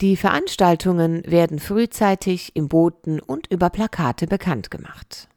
Die 0.00 0.16
Veranstaltungen 0.16 1.24
werden 1.26 1.58
frühzeitig 1.58 2.54
im 2.54 2.68
Boten 2.68 3.18
und 3.18 3.48
über 3.48 3.68
Plakate 3.68 4.28
bekannt 4.28 4.70
gemacht. 4.70 5.28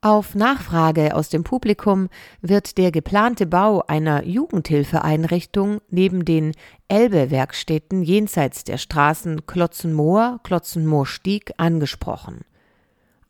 Auf 0.00 0.36
Nachfrage 0.36 1.16
aus 1.16 1.30
dem 1.30 1.42
Publikum 1.42 2.08
wird 2.40 2.78
der 2.78 2.92
geplante 2.92 3.44
Bau 3.46 3.82
einer 3.86 4.24
Jugendhilfeeinrichtung 4.24 5.80
neben 5.90 6.24
den 6.24 6.52
Elbe-Werkstätten 6.86 8.02
jenseits 8.02 8.62
der 8.62 8.78
Straßen 8.78 9.46
Klotzenmoor, 9.46 10.38
Klotzenmoor-Stieg 10.44 11.52
angesprochen. 11.56 12.42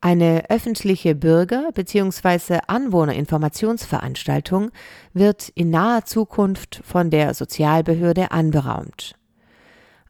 Eine 0.02 0.50
öffentliche 0.50 1.14
Bürger- 1.14 1.72
bzw. 1.72 2.58
Anwohnerinformationsveranstaltung 2.66 4.70
wird 5.14 5.48
in 5.54 5.70
naher 5.70 6.04
Zukunft 6.04 6.82
von 6.84 7.08
der 7.08 7.32
Sozialbehörde 7.34 8.32
anberaumt. 8.32 9.14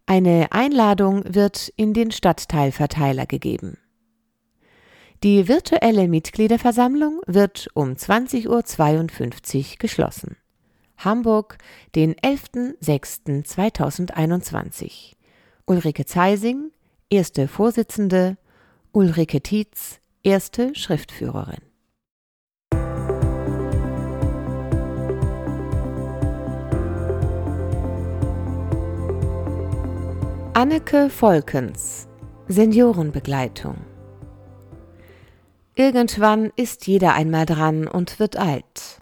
Eine 0.06 0.52
Einladung 0.52 1.34
wird 1.34 1.72
in 1.76 1.92
den 1.94 2.10
Stadtteilverteiler 2.10 3.26
gegeben. 3.26 3.78
Die 5.22 5.46
virtuelle 5.46 6.08
Mitgliederversammlung 6.08 7.20
wird 7.26 7.68
um 7.74 7.92
20.52 7.92 8.48
Uhr 8.48 8.64
geschlossen. 9.78 10.36
Hamburg, 10.98 11.58
den 11.94 12.16
11.06.2021. 12.16 15.12
Ulrike 15.66 16.06
Zeising, 16.06 16.72
erste 17.08 17.46
Vorsitzende, 17.46 18.36
Ulrike 18.90 19.40
Tietz, 19.40 20.00
erste 20.24 20.74
Schriftführerin. 20.74 21.71
Anneke 30.54 31.08
Volkens 31.08 32.08
Seniorenbegleitung 32.46 33.74
Irgendwann 35.74 36.52
ist 36.56 36.86
jeder 36.86 37.14
einmal 37.14 37.46
dran 37.46 37.88
und 37.88 38.20
wird 38.20 38.36
alt. 38.36 39.00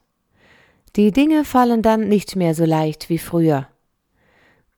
Die 0.95 1.11
Dinge 1.11 1.45
fallen 1.45 1.83
dann 1.83 2.07
nicht 2.07 2.37
mehr 2.37 2.55
so 2.55 2.65
leicht 2.65 3.09
wie 3.09 3.19
früher. 3.19 3.67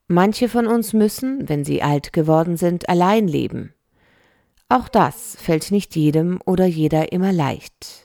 Manche 0.09 0.49
von 0.49 0.67
uns 0.67 0.95
müssen, 0.95 1.47
wenn 1.47 1.63
sie 1.63 1.83
alt 1.83 2.15
geworden 2.15 2.57
sind, 2.57 2.89
allein 2.89 3.29
leben. 3.29 3.75
Auch 4.71 4.89
das 4.89 5.37
fällt 5.39 5.73
nicht 5.73 5.95
jedem 5.95 6.41
oder 6.47 6.65
jeder 6.65 7.13
immer 7.13 7.33
leicht. 7.33 8.02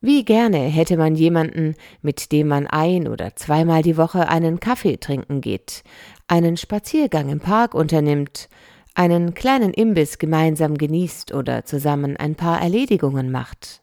Wie 0.00 0.24
gerne 0.24 0.58
hätte 0.58 0.96
man 0.96 1.16
jemanden, 1.16 1.74
mit 2.02 2.30
dem 2.30 2.46
man 2.46 2.68
ein 2.68 3.08
oder 3.08 3.34
zweimal 3.34 3.82
die 3.82 3.96
Woche 3.96 4.28
einen 4.28 4.60
Kaffee 4.60 4.96
trinken 4.96 5.40
geht, 5.40 5.82
einen 6.28 6.56
Spaziergang 6.56 7.28
im 7.28 7.40
Park 7.40 7.74
unternimmt, 7.74 8.48
einen 8.94 9.34
kleinen 9.34 9.72
Imbiss 9.72 10.18
gemeinsam 10.18 10.78
genießt 10.78 11.34
oder 11.34 11.64
zusammen 11.64 12.16
ein 12.16 12.36
paar 12.36 12.60
Erledigungen 12.62 13.32
macht. 13.32 13.82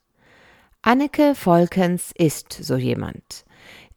Anneke 0.81 1.35
Volkens 1.35 2.13
ist 2.15 2.53
so 2.53 2.77
jemand. 2.77 3.43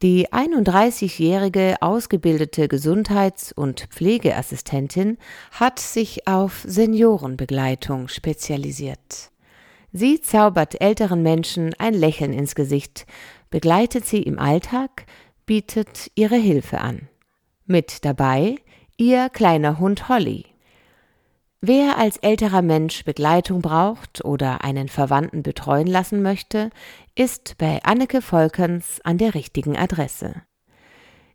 Die 0.02 0.28
31-jährige 0.28 1.76
ausgebildete 1.80 2.66
Gesundheits- 2.66 3.52
und 3.52 3.86
Pflegeassistentin 3.90 5.18
hat 5.52 5.78
sich 5.78 6.26
auf 6.26 6.64
Seniorenbegleitung 6.66 8.08
spezialisiert. 8.08 9.30
Sie 9.92 10.20
zaubert 10.20 10.80
älteren 10.80 11.22
Menschen 11.22 11.74
ein 11.78 11.94
Lächeln 11.94 12.32
ins 12.32 12.54
Gesicht, 12.54 13.06
begleitet 13.50 14.04
sie 14.04 14.22
im 14.22 14.38
Alltag, 14.38 15.06
bietet 15.46 16.10
ihre 16.14 16.36
Hilfe 16.36 16.80
an. 16.80 17.08
Mit 17.66 18.04
dabei 18.04 18.56
ihr 18.96 19.28
kleiner 19.30 19.78
Hund 19.78 20.08
Holly. 20.08 20.44
Wer 21.60 21.98
als 21.98 22.18
älterer 22.18 22.62
Mensch 22.62 23.04
Begleitung 23.04 23.62
braucht 23.62 24.24
oder 24.24 24.62
einen 24.62 24.88
Verwandten 24.88 25.42
betreuen 25.42 25.88
lassen 25.88 26.22
möchte, 26.22 26.70
ist 27.16 27.58
bei 27.58 27.82
Anneke 27.82 28.22
Volkens 28.22 29.00
an 29.02 29.18
der 29.18 29.34
richtigen 29.34 29.76
Adresse. 29.76 30.42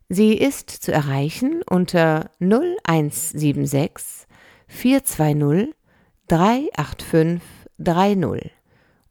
Sie 0.08 0.34
ist 0.34 0.70
zu 0.70 0.92
erreichen 0.92 1.62
unter 1.68 2.30
0176 2.40 4.26
420 4.68 5.74
385 6.28 7.63
30 7.78 8.50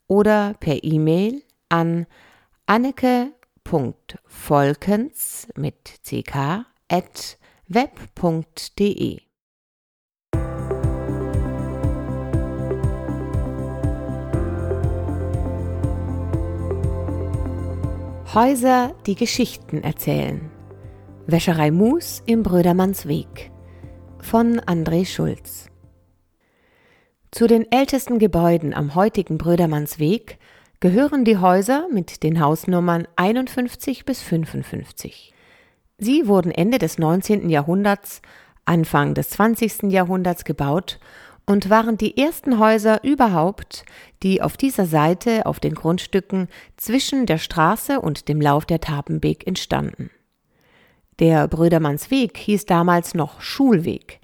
oder 0.07 0.55
per 0.59 0.83
E-Mail 0.83 1.43
an 1.69 2.07
anneke.volkens 2.65 5.47
mit 5.55 6.01
ck 6.03 6.65
at 6.87 7.37
web.de. 7.67 9.19
Häuser, 18.33 18.95
die 19.05 19.13
Geschichten 19.13 19.83
erzählen. 19.83 20.49
Wäscherei 21.27 21.69
Mus 21.69 22.23
im 22.25 22.41
Brödermannsweg 22.41 23.51
von 24.19 24.59
André 24.61 25.05
Schulz. 25.05 25.67
Zu 27.33 27.47
den 27.47 27.71
ältesten 27.71 28.19
Gebäuden 28.19 28.75
am 28.75 28.93
heutigen 28.93 29.39
Brödermannsweg 29.39 30.37
gehören 30.79 31.25
die 31.25 31.39
Häuser 31.39 31.87
mit 31.91 32.21
den 32.21 32.39
Hausnummern 32.39 33.07
51 33.15 34.05
bis 34.05 34.21
55. 34.21 35.33
Sie 35.97 36.27
wurden 36.27 36.51
Ende 36.51 36.77
des 36.77 36.99
19. 36.99 37.49
Jahrhunderts, 37.49 38.21
Anfang 38.65 39.15
des 39.15 39.31
20. 39.31 39.91
Jahrhunderts 39.91 40.45
gebaut 40.45 40.99
und 41.47 41.71
waren 41.71 41.97
die 41.97 42.19
ersten 42.19 42.59
Häuser 42.59 43.03
überhaupt, 43.03 43.83
die 44.21 44.43
auf 44.43 44.55
dieser 44.55 44.85
Seite 44.85 45.47
auf 45.47 45.59
den 45.59 45.73
Grundstücken 45.73 46.49
zwischen 46.77 47.25
der 47.25 47.39
Straße 47.39 47.99
und 47.99 48.27
dem 48.27 48.41
Lauf 48.41 48.67
der 48.67 48.79
Tapenbeek 48.79 49.47
entstanden. 49.47 50.11
Der 51.17 51.47
Brödermannsweg 51.47 52.37
hieß 52.37 52.67
damals 52.67 53.15
noch 53.15 53.41
Schulweg, 53.41 54.19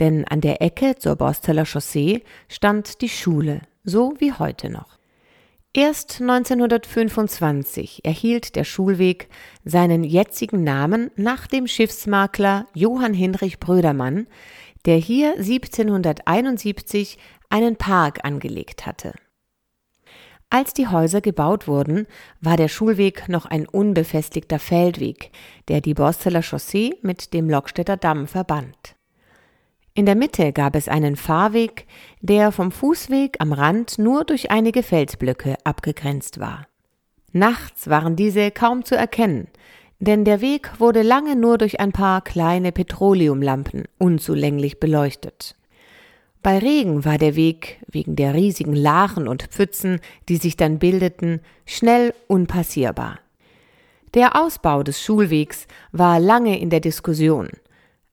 denn 0.00 0.24
an 0.24 0.40
der 0.40 0.60
Ecke 0.62 0.96
zur 0.96 1.16
Borsteller 1.16 1.66
Chaussee 1.66 2.22
stand 2.48 3.00
die 3.02 3.08
Schule, 3.08 3.60
so 3.84 4.14
wie 4.18 4.32
heute 4.32 4.70
noch. 4.70 4.98
Erst 5.72 6.20
1925 6.20 8.04
erhielt 8.04 8.56
der 8.56 8.64
Schulweg 8.64 9.28
seinen 9.64 10.02
jetzigen 10.02 10.64
Namen 10.64 11.12
nach 11.14 11.46
dem 11.46 11.68
Schiffsmakler 11.68 12.66
Johann 12.74 13.14
Hinrich 13.14 13.60
Brödermann, 13.60 14.26
der 14.84 14.96
hier 14.96 15.34
1771 15.34 17.18
einen 17.50 17.76
Park 17.76 18.24
angelegt 18.24 18.84
hatte. 18.84 19.12
Als 20.52 20.74
die 20.74 20.88
Häuser 20.88 21.20
gebaut 21.20 21.68
wurden, 21.68 22.08
war 22.40 22.56
der 22.56 22.66
Schulweg 22.66 23.28
noch 23.28 23.46
ein 23.46 23.68
unbefestigter 23.68 24.58
Feldweg, 24.58 25.30
der 25.68 25.80
die 25.80 25.94
Borsteler 25.94 26.42
Chaussee 26.42 26.96
mit 27.02 27.32
dem 27.32 27.48
Lockstädter 27.48 27.96
Damm 27.96 28.26
verband. 28.26 28.96
In 30.00 30.06
der 30.06 30.16
Mitte 30.16 30.54
gab 30.54 30.76
es 30.76 30.88
einen 30.88 31.14
Fahrweg, 31.14 31.86
der 32.22 32.52
vom 32.52 32.72
Fußweg 32.72 33.36
am 33.38 33.52
Rand 33.52 33.98
nur 33.98 34.24
durch 34.24 34.50
einige 34.50 34.82
Felsblöcke 34.82 35.56
abgegrenzt 35.64 36.40
war. 36.40 36.66
Nachts 37.32 37.90
waren 37.90 38.16
diese 38.16 38.50
kaum 38.50 38.86
zu 38.86 38.96
erkennen, 38.96 39.48
denn 39.98 40.24
der 40.24 40.40
Weg 40.40 40.80
wurde 40.80 41.02
lange 41.02 41.36
nur 41.36 41.58
durch 41.58 41.80
ein 41.80 41.92
paar 41.92 42.22
kleine 42.22 42.72
Petroleumlampen 42.72 43.84
unzulänglich 43.98 44.80
beleuchtet. 44.80 45.54
Bei 46.42 46.56
Regen 46.56 47.04
war 47.04 47.18
der 47.18 47.36
Weg, 47.36 47.84
wegen 47.86 48.16
der 48.16 48.32
riesigen 48.32 48.74
Lachen 48.74 49.28
und 49.28 49.48
Pfützen, 49.50 50.00
die 50.30 50.38
sich 50.38 50.56
dann 50.56 50.78
bildeten, 50.78 51.42
schnell 51.66 52.14
unpassierbar. 52.26 53.18
Der 54.14 54.40
Ausbau 54.42 54.82
des 54.82 55.02
Schulwegs 55.02 55.66
war 55.92 56.18
lange 56.18 56.58
in 56.58 56.70
der 56.70 56.80
Diskussion. 56.80 57.50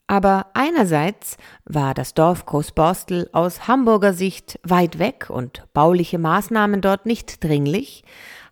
Aber 0.07 0.47
einerseits 0.53 1.37
war 1.65 1.93
das 1.93 2.13
Dorf 2.13 2.45
Großborstel 2.45 3.29
aus 3.33 3.67
Hamburger 3.67 4.13
Sicht 4.13 4.57
weit 4.63 4.99
weg 4.99 5.29
und 5.29 5.63
bauliche 5.73 6.17
Maßnahmen 6.17 6.79
dort 6.81 7.05
nicht 7.05 7.43
dringlich, 7.43 8.03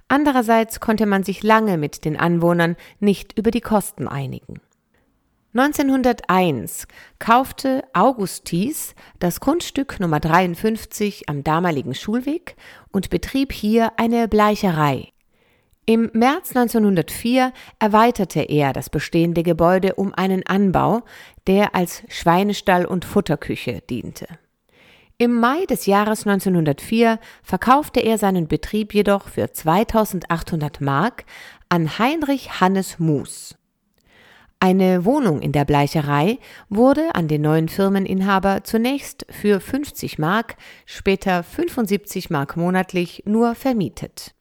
Andererseits 0.07 0.79
konnte 0.79 1.05
man 1.05 1.23
sich 1.23 1.41
lange 1.43 1.77
mit 1.77 2.05
den 2.05 2.17
Anwohnern 2.17 2.75
nicht 2.99 3.37
über 3.37 3.51
die 3.51 3.61
Kosten 3.61 4.07
einigen. 4.07 4.61
1901 5.53 6.87
kaufte 7.17 7.83
August 7.93 8.45
Thies 8.45 8.93
das 9.19 9.39
Grundstück 9.39 9.99
Nummer 9.99 10.19
53 10.19 11.29
am 11.29 11.43
damaligen 11.43 11.95
Schulweg 11.95 12.55
und 12.91 13.09
betrieb 13.09 13.53
hier 13.53 13.93
eine 13.97 14.27
Bleicherei. 14.27 15.14
Im 15.87 16.09
März 16.13 16.55
1904 16.55 17.53
erweiterte 17.77 18.41
er 18.41 18.73
das 18.73 18.89
bestehende 18.89 19.43
Gebäude 19.43 19.93
um 19.93 20.15
einen 20.15 20.43
Anbau, 20.47 21.03
der 21.45 21.75
als 21.75 22.01
Schweinestall 22.09 22.85
und 22.85 23.05
Futterküche 23.05 23.81
diente. 23.87 24.25
Im 25.19 25.39
Mai 25.39 25.65
des 25.69 25.85
Jahres 25.85 26.25
1904 26.25 27.19
verkaufte 27.43 27.99
er 27.99 28.17
seinen 28.17 28.47
Betrieb 28.47 28.95
jedoch 28.95 29.29
für 29.29 29.51
2800 29.51 30.81
Mark 30.81 31.25
an 31.69 31.99
Heinrich 31.99 32.59
Hannes 32.59 32.97
Mus. 32.97 33.55
Eine 34.59 35.05
Wohnung 35.05 35.41
in 35.41 35.51
der 35.51 35.65
Bleicherei 35.65 36.39
wurde 36.67 37.13
an 37.13 37.27
den 37.27 37.43
neuen 37.43 37.69
Firmeninhaber 37.69 38.63
zunächst 38.63 39.27
für 39.29 39.59
50 39.59 40.17
Mark, 40.17 40.55
später 40.85 41.43
75 41.43 42.31
Mark 42.31 42.57
monatlich 42.57 43.21
nur 43.25 43.53
vermietet. 43.53 44.34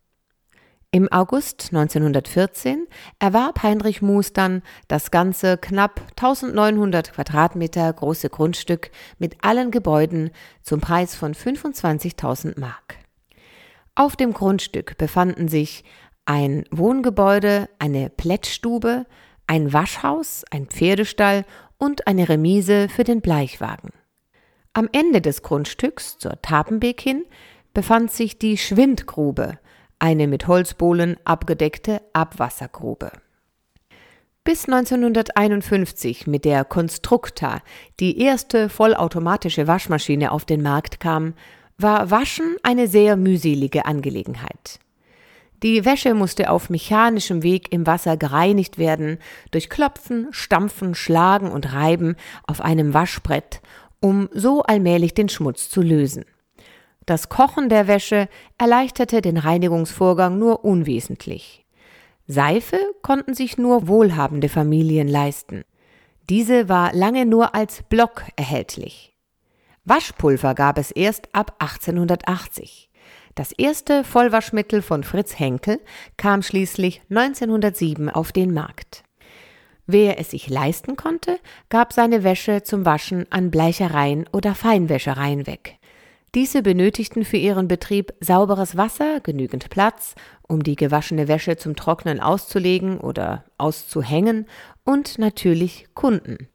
Im 0.94 1.10
August 1.10 1.70
1914 1.72 2.86
erwarb 3.18 3.64
Heinrich 3.64 4.00
Mus 4.00 4.32
dann 4.32 4.62
das 4.86 5.10
ganze 5.10 5.58
knapp 5.58 6.00
1900 6.10 7.12
Quadratmeter 7.12 7.92
große 7.92 8.30
Grundstück 8.30 8.92
mit 9.18 9.38
allen 9.42 9.72
Gebäuden 9.72 10.30
zum 10.62 10.80
Preis 10.80 11.16
von 11.16 11.34
25.000 11.34 12.60
Mark. 12.60 12.94
Auf 13.96 14.14
dem 14.14 14.32
Grundstück 14.32 14.96
befanden 14.96 15.48
sich 15.48 15.82
ein 16.26 16.64
Wohngebäude, 16.70 17.68
eine 17.80 18.08
Plättstube, 18.08 19.04
ein 19.48 19.72
Waschhaus, 19.72 20.44
ein 20.52 20.66
Pferdestall 20.66 21.44
und 21.76 22.06
eine 22.06 22.28
Remise 22.28 22.88
für 22.88 23.02
den 23.02 23.20
Bleichwagen. 23.20 23.90
Am 24.74 24.88
Ende 24.92 25.20
des 25.20 25.42
Grundstücks 25.42 26.18
zur 26.18 26.40
Tapenbeek 26.40 27.00
hin 27.00 27.24
befand 27.72 28.12
sich 28.12 28.38
die 28.38 28.56
Schwindgrube, 28.56 29.58
eine 30.04 30.28
mit 30.28 30.46
Holzbohlen 30.48 31.16
abgedeckte 31.24 32.02
Abwassergrube. 32.12 33.10
Bis 34.44 34.68
1951 34.68 36.26
mit 36.26 36.44
der 36.44 36.66
Constructa 36.66 37.62
die 38.00 38.20
erste 38.20 38.68
vollautomatische 38.68 39.66
Waschmaschine 39.66 40.30
auf 40.30 40.44
den 40.44 40.60
Markt 40.60 41.00
kam, 41.00 41.32
war 41.78 42.10
Waschen 42.10 42.56
eine 42.62 42.86
sehr 42.86 43.16
mühselige 43.16 43.86
Angelegenheit. 43.86 44.78
Die 45.62 45.86
Wäsche 45.86 46.12
musste 46.12 46.50
auf 46.50 46.68
mechanischem 46.68 47.42
Weg 47.42 47.72
im 47.72 47.86
Wasser 47.86 48.18
gereinigt 48.18 48.76
werden, 48.76 49.16
durch 49.52 49.70
Klopfen, 49.70 50.28
Stampfen, 50.32 50.94
Schlagen 50.94 51.50
und 51.50 51.72
Reiben 51.72 52.16
auf 52.46 52.60
einem 52.60 52.92
Waschbrett, 52.92 53.62
um 54.00 54.28
so 54.34 54.60
allmählich 54.64 55.14
den 55.14 55.30
Schmutz 55.30 55.70
zu 55.70 55.80
lösen. 55.80 56.26
Das 57.06 57.28
Kochen 57.28 57.68
der 57.68 57.86
Wäsche 57.86 58.28
erleichterte 58.56 59.20
den 59.20 59.36
Reinigungsvorgang 59.36 60.38
nur 60.38 60.64
unwesentlich. 60.64 61.64
Seife 62.26 62.78
konnten 63.02 63.34
sich 63.34 63.58
nur 63.58 63.86
wohlhabende 63.88 64.48
Familien 64.48 65.08
leisten. 65.08 65.64
Diese 66.30 66.70
war 66.70 66.94
lange 66.94 67.26
nur 67.26 67.54
als 67.54 67.82
Block 67.82 68.24
erhältlich. 68.36 69.14
Waschpulver 69.84 70.54
gab 70.54 70.78
es 70.78 70.90
erst 70.90 71.34
ab 71.34 71.56
1880. 71.58 72.88
Das 73.34 73.52
erste 73.52 74.04
Vollwaschmittel 74.04 74.80
von 74.80 75.04
Fritz 75.04 75.38
Henkel 75.38 75.80
kam 76.16 76.40
schließlich 76.40 77.02
1907 77.10 78.08
auf 78.08 78.32
den 78.32 78.54
Markt. 78.54 79.04
Wer 79.86 80.18
es 80.18 80.30
sich 80.30 80.48
leisten 80.48 80.96
konnte, 80.96 81.38
gab 81.68 81.92
seine 81.92 82.24
Wäsche 82.24 82.62
zum 82.62 82.86
Waschen 82.86 83.26
an 83.30 83.50
Bleichereien 83.50 84.26
oder 84.32 84.54
Feinwäschereien 84.54 85.46
weg. 85.46 85.78
Diese 86.34 86.62
benötigten 86.62 87.24
für 87.24 87.36
ihren 87.36 87.68
Betrieb 87.68 88.12
sauberes 88.18 88.76
Wasser, 88.76 89.20
genügend 89.20 89.70
Platz, 89.70 90.16
um 90.42 90.64
die 90.64 90.74
gewaschene 90.74 91.28
Wäsche 91.28 91.56
zum 91.56 91.76
Trocknen 91.76 92.18
auszulegen 92.18 92.98
oder 92.98 93.44
auszuhängen 93.56 94.46
und 94.82 95.18
natürlich 95.20 95.86
Kunden. 95.94 96.48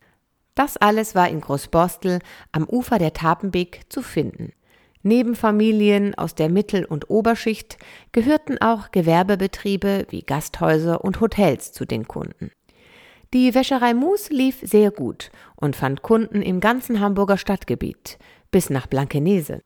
Das 0.53 0.75
alles 0.75 1.15
war 1.15 1.29
in 1.29 1.39
Großborstel 1.39 2.19
am 2.51 2.65
Ufer 2.67 2.99
der 2.99 3.13
Tapenbeek 3.13 3.83
zu 3.87 4.01
finden. 4.01 4.51
Neben 5.01 5.33
Familien 5.33 6.13
aus 6.13 6.35
der 6.35 6.49
Mittel- 6.49 6.83
und 6.83 7.09
Oberschicht 7.09 7.77
gehörten 8.11 8.57
auch 8.57 8.91
Gewerbebetriebe 8.91 10.07
wie 10.09 10.23
Gasthäuser 10.23 11.05
und 11.05 11.21
Hotels 11.21 11.71
zu 11.71 11.85
den 11.85 12.05
Kunden. 12.05 12.51
Die 13.33 13.55
Wäscherei 13.55 13.93
Mus 13.93 14.29
lief 14.29 14.59
sehr 14.61 14.91
gut 14.91 15.31
und 15.55 15.77
fand 15.77 16.01
Kunden 16.01 16.41
im 16.41 16.59
ganzen 16.59 16.99
Hamburger 16.99 17.37
Stadtgebiet, 17.37 18.17
bis 18.51 18.69
nach 18.69 18.87
Blankenese. 18.87 19.61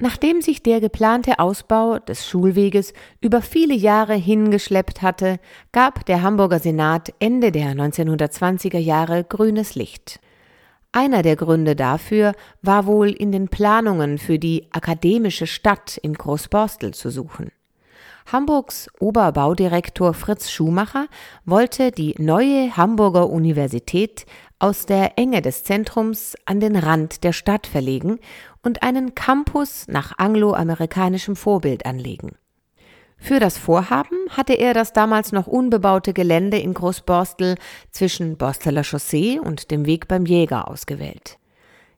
Nachdem 0.00 0.42
sich 0.42 0.62
der 0.62 0.80
geplante 0.80 1.40
Ausbau 1.40 1.98
des 1.98 2.24
Schulweges 2.24 2.92
über 3.20 3.42
viele 3.42 3.74
Jahre 3.74 4.14
hingeschleppt 4.14 5.02
hatte, 5.02 5.40
gab 5.72 6.06
der 6.06 6.22
Hamburger 6.22 6.60
Senat 6.60 7.12
Ende 7.18 7.50
der 7.50 7.72
1920er 7.72 8.78
Jahre 8.78 9.24
grünes 9.24 9.74
Licht. 9.74 10.20
Einer 10.92 11.22
der 11.22 11.34
Gründe 11.34 11.74
dafür 11.74 12.32
war 12.62 12.86
wohl 12.86 13.10
in 13.10 13.32
den 13.32 13.48
Planungen 13.48 14.18
für 14.18 14.38
die 14.38 14.68
akademische 14.70 15.48
Stadt 15.48 15.96
in 15.96 16.14
Großborstel 16.14 16.94
zu 16.94 17.10
suchen. 17.10 17.50
Hamburgs 18.30 18.88
Oberbaudirektor 19.00 20.14
Fritz 20.14 20.50
Schumacher 20.50 21.08
wollte 21.44 21.90
die 21.90 22.14
neue 22.18 22.76
Hamburger 22.76 23.30
Universität 23.30 24.26
aus 24.58 24.86
der 24.86 25.18
Enge 25.18 25.42
des 25.42 25.64
Zentrums 25.64 26.34
an 26.44 26.60
den 26.60 26.76
Rand 26.76 27.24
der 27.24 27.32
Stadt 27.32 27.66
verlegen 27.66 28.18
und 28.62 28.82
einen 28.82 29.14
Campus 29.14 29.86
nach 29.88 30.18
angloamerikanischem 30.18 31.36
Vorbild 31.36 31.86
anlegen. 31.86 32.36
Für 33.16 33.40
das 33.40 33.58
Vorhaben 33.58 34.16
hatte 34.30 34.54
er 34.54 34.74
das 34.74 34.92
damals 34.92 35.32
noch 35.32 35.46
unbebaute 35.46 36.12
Gelände 36.12 36.58
in 36.58 36.72
Großborstel 36.72 37.56
zwischen 37.90 38.36
Borsteler 38.36 38.84
Chaussee 38.84 39.40
und 39.40 39.70
dem 39.70 39.86
Weg 39.86 40.06
beim 40.06 40.24
Jäger 40.24 40.68
ausgewählt. 40.68 41.38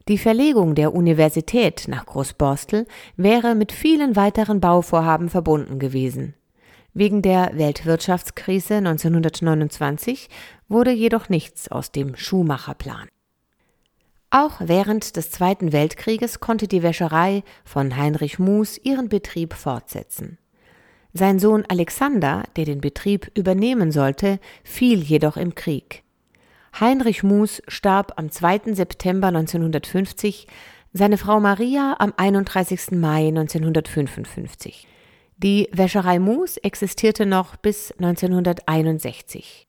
Die 0.09 0.19
Verlegung 0.19 0.75
der 0.75 0.95
Universität 0.95 1.85
nach 1.89 2.07
Großborstel 2.07 2.87
wäre 3.17 3.55
mit 3.55 3.71
vielen 3.71 4.17
weiteren 4.17 4.61
Bauvorhaben 4.61 5.29
verbunden 5.29 5.79
gewesen. 5.79 6.35
Wegen 6.93 7.23
der 7.23 7.53
Weltwirtschaftskrise 7.55 8.77
1929 8.77 10.29
wurde 10.69 10.91
jedoch 10.91 11.29
nichts 11.29 11.71
aus 11.71 11.93
dem 11.93 12.17
Schuhmacherplan. 12.17 13.09
Auch 14.31 14.55
während 14.61 15.17
des 15.17 15.31
Zweiten 15.31 15.73
Weltkrieges 15.73 16.41
konnte 16.41 16.69
die 16.69 16.83
Wäscherei 16.83 17.43
von 17.65 17.97
Heinrich 17.97 18.39
Mus 18.39 18.79
ihren 18.79 19.09
Betrieb 19.09 19.55
fortsetzen. 19.55 20.39
Sein 21.13 21.39
Sohn 21.41 21.65
Alexander, 21.69 22.45
der 22.57 22.65
den 22.65 22.81
Betrieb 22.81 23.31
übernehmen 23.37 23.91
sollte, 23.91 24.39
fiel 24.63 25.01
jedoch 25.01 25.37
im 25.37 25.55
Krieg. 25.57 26.05
Heinrich 26.79 27.25
Mus 27.25 27.63
starb 27.67 28.13
am 28.17 28.31
2. 28.31 28.75
September 28.75 29.29
1950, 29.29 30.47
seine 30.93 31.19
Frau 31.19 31.41
Maria 31.41 31.97
am 31.99 32.13
31. 32.17 32.93
Mai 32.93 33.29
1955. 33.29 34.87
Die 35.43 35.71
Wäscherei 35.73 36.19
Mus 36.19 36.59
existierte 36.59 37.25
noch 37.25 37.57
bis 37.57 37.93
1961. 37.93 39.67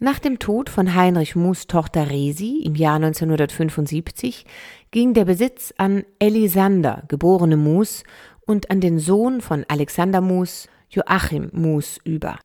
Nach 0.00 0.18
dem 0.18 0.40
Tod 0.40 0.68
von 0.68 0.96
Heinrich 0.96 1.36
Mus 1.36 1.68
Tochter 1.68 2.10
Resi 2.10 2.60
im 2.64 2.74
Jahr 2.74 2.96
1975 2.96 4.44
ging 4.90 5.14
der 5.14 5.26
Besitz 5.26 5.72
an 5.76 6.04
Elisander, 6.18 7.04
geborene 7.06 7.56
Mus, 7.56 8.02
und 8.46 8.68
an 8.72 8.80
den 8.80 8.98
Sohn 8.98 9.40
von 9.40 9.64
Alexander 9.68 10.20
Mus, 10.20 10.68
Joachim 10.90 11.50
Mus, 11.52 12.00
über. 12.02 12.40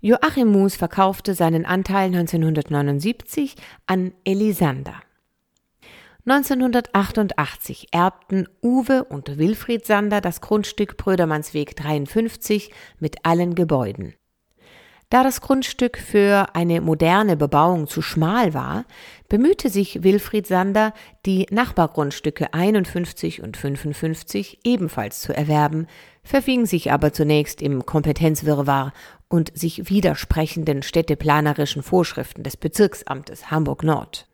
Joachim 0.00 0.52
Mus 0.52 0.76
verkaufte 0.76 1.34
seinen 1.34 1.66
Anteil 1.66 2.06
1979 2.06 3.56
an 3.88 4.12
Elisander. 4.22 4.94
1988 6.30 7.88
erbten 7.90 8.48
Uwe 8.62 9.04
und 9.04 9.38
Wilfried 9.38 9.86
Sander 9.86 10.20
das 10.20 10.42
Grundstück 10.42 10.98
Brödermannsweg 10.98 11.74
53 11.74 12.70
mit 12.98 13.24
allen 13.24 13.54
Gebäuden. 13.54 14.12
Da 15.08 15.22
das 15.22 15.40
Grundstück 15.40 15.96
für 15.96 16.54
eine 16.54 16.82
moderne 16.82 17.38
Bebauung 17.38 17.88
zu 17.88 18.02
schmal 18.02 18.52
war, 18.52 18.84
bemühte 19.30 19.70
sich 19.70 20.02
Wilfried 20.02 20.46
Sander, 20.46 20.92
die 21.24 21.46
Nachbargrundstücke 21.50 22.52
51 22.52 23.42
und 23.42 23.56
55 23.56 24.58
ebenfalls 24.64 25.20
zu 25.20 25.34
erwerben, 25.34 25.86
verfing 26.22 26.66
sich 26.66 26.92
aber 26.92 27.14
zunächst 27.14 27.62
im 27.62 27.86
Kompetenzwirrwarr 27.86 28.92
und 29.28 29.56
sich 29.56 29.88
widersprechenden 29.88 30.82
städteplanerischen 30.82 31.82
Vorschriften 31.82 32.42
des 32.42 32.58
Bezirksamtes 32.58 33.50
Hamburg 33.50 33.82
Nord. 33.82 34.27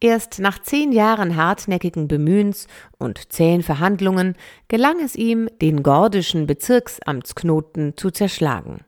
Erst 0.00 0.38
nach 0.38 0.60
zehn 0.60 0.92
Jahren 0.92 1.34
hartnäckigen 1.34 2.06
Bemühens 2.06 2.68
und 2.98 3.32
zähen 3.32 3.64
Verhandlungen 3.64 4.36
gelang 4.68 5.00
es 5.00 5.16
ihm, 5.16 5.48
den 5.60 5.82
gordischen 5.82 6.46
Bezirksamtsknoten 6.46 7.96
zu 7.96 8.12
zerschlagen. 8.12 8.84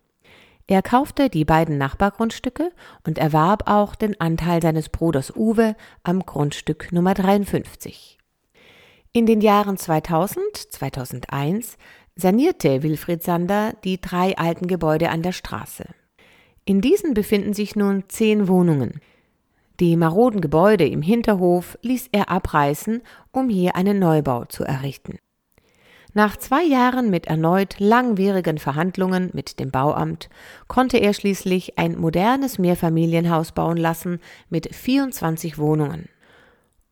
Er 0.69 0.83
kaufte 0.83 1.29
die 1.29 1.45
beiden 1.45 1.79
Nachbargrundstücke 1.79 2.71
und 3.05 3.19
erwarb 3.19 3.69
auch 3.69 3.97
den 3.97 4.21
Anteil 4.21 4.63
seines 4.63 4.89
Bruders 4.89 5.35
Uwe 5.35 5.75
am 6.05 6.25
Grundstück 6.25 6.93
Nummer 6.93 7.15
53. 7.15 8.19
In 9.13 9.27
den 9.27 9.41
Jahren 9.41 9.77
2000, 9.77 10.45
2001 10.55 11.77
sanierte 12.15 12.85
Wilfried 12.85 13.25
Sander 13.25 13.75
die 13.83 14.01
drei 14.01 14.39
alten 14.39 14.69
Gebäude 14.69 15.11
an 15.11 15.23
der 15.23 15.33
Straße. 15.33 15.87
In 16.65 16.81
diesen 16.81 17.15
befinden 17.15 17.53
sich 17.53 17.75
nun 17.75 18.05
zehn 18.07 18.47
Wohnungen. 18.47 19.01
Die 19.81 19.97
maroden 19.97 20.43
Gebäude 20.43 20.87
im 20.87 21.01
Hinterhof 21.01 21.79
ließ 21.81 22.11
er 22.13 22.29
abreißen, 22.29 23.01
um 23.33 23.49
hier 23.49 23.77
einen 23.77 23.99
Neubau 23.99 24.45
zu 24.45 24.63
errichten. 24.63 25.19
Nach 26.13 26.37
zwei 26.37 26.63
Jahren 26.63 27.09
mit 27.09 27.29
erneut 27.29 27.77
langwierigen 27.79 28.59
Verhandlungen 28.59 29.31
mit 29.33 29.59
dem 29.59 29.71
Bauamt 29.71 30.29
konnte 30.69 30.99
er 30.99 31.15
schließlich 31.15 31.79
ein 31.79 31.99
modernes 31.99 32.59
Mehrfamilienhaus 32.59 33.53
bauen 33.53 33.79
lassen 33.79 34.19
mit 34.51 34.75
24 34.75 35.57
Wohnungen. 35.57 36.11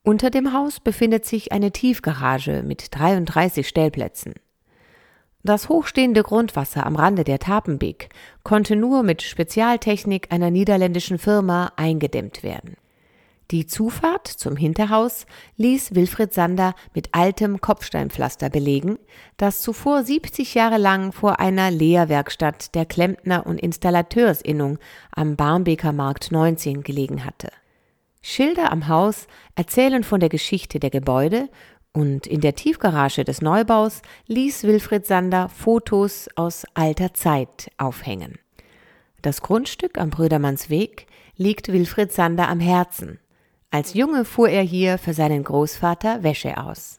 Unter 0.03 0.31
dem 0.31 0.55
Haus 0.55 0.81
befindet 0.81 1.27
sich 1.27 1.53
eine 1.53 1.73
Tiefgarage 1.73 2.63
mit 2.63 2.97
33 2.97 3.69
Stellplätzen. 3.69 4.33
Das 5.43 5.69
hochstehende 5.69 6.23
Grundwasser 6.23 6.85
am 6.85 6.97
Rande 6.97 7.25
der 7.25 7.39
Tapenbeek 7.39 8.09
konnte 8.43 8.75
nur 8.75 9.03
mit 9.03 9.23
Spezialtechnik 9.23 10.33
einer 10.33 10.51
niederländischen 10.51 11.19
Firma 11.19 11.73
eingedämmt 11.77 12.43
werden. 12.43 12.77
Die 13.51 13.67
Zufahrt 13.67 14.27
zum 14.27 14.57
Hinterhaus 14.57 15.25
ließ 15.57 15.95
Wilfried 15.95 16.35
Sander 16.35 16.75
mit 16.93 17.11
altem 17.13 17.63
Kopfsteinpflaster 17.63 18.51
belegen, 18.51 18.99
das 19.39 19.63
zuvor 19.63 20.03
70 20.03 20.53
Jahre 20.53 20.77
lang 20.77 21.13
vor 21.13 21.41
einer 21.41 21.71
Lehrwerkstatt 21.71 22.75
der 22.75 22.85
Klempner- 22.85 23.47
und 23.47 23.59
Installateursinnung 23.59 24.79
am 25.13 25.37
Barmbeker 25.37 25.93
Markt 25.93 26.31
19 26.31 26.83
gelegen 26.83 27.25
hatte. 27.25 27.49
Schilder 28.21 28.71
am 28.71 28.89
Haus 28.89 29.29
erzählen 29.55 30.05
von 30.05 30.21
der 30.21 30.29
Geschichte 30.29 30.79
der 30.79 30.91
Gebäude 30.91 31.49
und 31.93 32.27
in 32.27 32.41
der 32.41 32.55
Tiefgarage 32.55 33.25
des 33.25 33.43
Neubaus 33.43 34.03
ließ 34.27 34.65
Wilfried 34.65 35.07
Sander 35.07 35.49
Fotos 35.49 36.29
aus 36.37 36.65
alter 36.75 37.15
Zeit 37.15 37.71
aufhängen. 37.77 38.39
Das 39.23 39.43
Grundstück 39.43 39.99
am 39.99 40.11
Brödermannsweg 40.11 41.07
liegt 41.37 41.73
Wilfried 41.73 42.13
Sander 42.13 42.49
am 42.49 42.61
Herzen. 42.61 43.19
Als 43.71 43.95
Junge 43.95 44.25
fuhr 44.25 44.49
er 44.49 44.63
hier 44.63 44.99
für 44.99 45.13
seinen 45.13 45.45
Großvater 45.45 46.23
Wäsche 46.23 46.57
aus. 46.57 46.99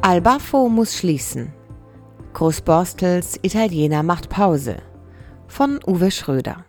Albaffo 0.00 0.70
muss 0.70 0.96
schließen. 0.96 1.52
Großborstels 2.32 3.40
Italiener 3.42 4.02
macht 4.02 4.30
Pause. 4.30 4.87
Von 5.48 5.80
Uwe 5.86 6.10
Schröder. 6.12 6.64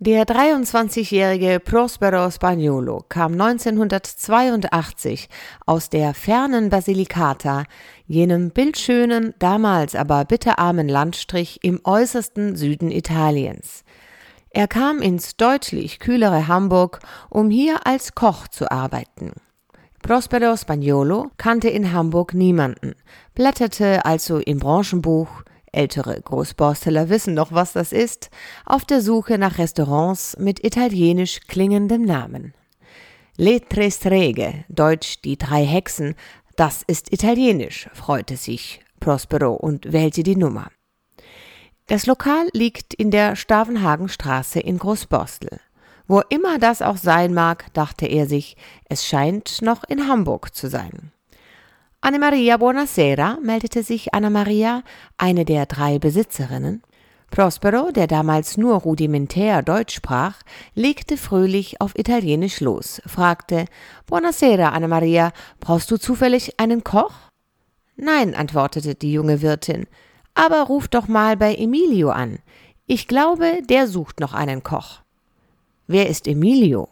Der 0.00 0.24
23-jährige 0.24 1.60
Prospero 1.60 2.28
Spagnolo 2.30 3.04
kam 3.08 3.32
1982 3.40 5.28
aus 5.64 5.90
der 5.90 6.14
fernen 6.14 6.70
Basilicata, 6.70 7.64
jenem 8.06 8.50
bildschönen, 8.50 9.34
damals 9.38 9.94
aber 9.94 10.24
bitterarmen 10.24 10.88
Landstrich 10.88 11.60
im 11.62 11.80
äußersten 11.84 12.56
Süden 12.56 12.90
Italiens. 12.90 13.84
Er 14.50 14.66
kam 14.66 15.00
ins 15.00 15.36
deutlich 15.36 16.00
kühlere 16.00 16.48
Hamburg, 16.48 16.98
um 17.30 17.50
hier 17.50 17.86
als 17.86 18.16
Koch 18.16 18.48
zu 18.48 18.70
arbeiten. 18.72 19.32
Prospero 20.02 20.56
Spagnolo 20.56 21.30
kannte 21.36 21.68
in 21.68 21.92
Hamburg 21.92 22.34
niemanden, 22.34 22.94
blätterte 23.34 24.04
also 24.04 24.38
im 24.38 24.58
Branchenbuch, 24.58 25.44
ältere 25.74 26.20
Großborsteler 26.20 27.08
wissen 27.08 27.34
noch, 27.34 27.52
was 27.52 27.72
das 27.72 27.92
ist, 27.92 28.30
auf 28.64 28.84
der 28.84 29.00
Suche 29.00 29.38
nach 29.38 29.58
Restaurants 29.58 30.36
mit 30.38 30.64
italienisch 30.64 31.40
klingendem 31.48 32.02
Namen. 32.02 32.54
Le 33.36 33.60
Tre 33.60 33.90
Streghe, 33.90 34.64
deutsch 34.68 35.20
die 35.22 35.36
drei 35.36 35.64
Hexen, 35.64 36.14
das 36.56 36.82
ist 36.86 37.12
italienisch, 37.12 37.88
freute 37.92 38.36
sich 38.36 38.80
Prospero 39.00 39.52
und 39.54 39.92
wählte 39.92 40.22
die 40.22 40.36
Nummer. 40.36 40.70
Das 41.86 42.06
Lokal 42.06 42.48
liegt 42.52 42.94
in 42.94 43.10
der 43.10 43.36
Stavenhagenstraße 43.36 44.60
in 44.60 44.78
Großborstel. 44.78 45.60
Wo 46.06 46.20
immer 46.28 46.58
das 46.58 46.80
auch 46.80 46.96
sein 46.96 47.34
mag, 47.34 47.72
dachte 47.74 48.06
er 48.06 48.26
sich, 48.26 48.56
es 48.88 49.04
scheint 49.04 49.62
noch 49.62 49.84
in 49.84 50.08
Hamburg 50.08 50.54
zu 50.54 50.68
sein. 50.68 51.12
Anna-Maria 52.06 52.58
Buonasera 52.58 53.38
meldete 53.40 53.82
sich 53.82 54.12
Anna-Maria, 54.12 54.82
eine 55.16 55.46
der 55.46 55.64
drei 55.64 55.98
Besitzerinnen. 55.98 56.82
Prospero, 57.30 57.92
der 57.92 58.06
damals 58.06 58.58
nur 58.58 58.74
rudimentär 58.74 59.62
Deutsch 59.62 59.94
sprach, 59.94 60.42
legte 60.74 61.16
fröhlich 61.16 61.80
auf 61.80 61.98
Italienisch 61.98 62.60
los, 62.60 63.00
fragte 63.06 63.64
Buonasera, 64.04 64.68
Anna-Maria, 64.68 65.32
brauchst 65.60 65.90
du 65.90 65.96
zufällig 65.96 66.60
einen 66.60 66.84
Koch? 66.84 67.14
Nein, 67.96 68.34
antwortete 68.34 68.94
die 68.94 69.14
junge 69.14 69.40
Wirtin, 69.40 69.86
aber 70.34 70.60
ruf 70.64 70.88
doch 70.88 71.08
mal 71.08 71.38
bei 71.38 71.54
Emilio 71.54 72.10
an. 72.10 72.38
Ich 72.86 73.08
glaube, 73.08 73.62
der 73.62 73.88
sucht 73.88 74.20
noch 74.20 74.34
einen 74.34 74.62
Koch. 74.62 75.00
Wer 75.86 76.10
ist 76.10 76.28
Emilio? 76.28 76.90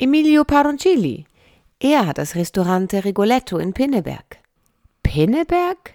Emilio 0.00 0.42
Paroncilli, 0.42 1.26
er 1.80 2.06
hat 2.06 2.18
das 2.18 2.34
Restaurante 2.34 3.04
Rigoletto 3.04 3.56
in 3.58 3.72
Pinneberg. 3.72 4.38
Pinneberg? 5.02 5.94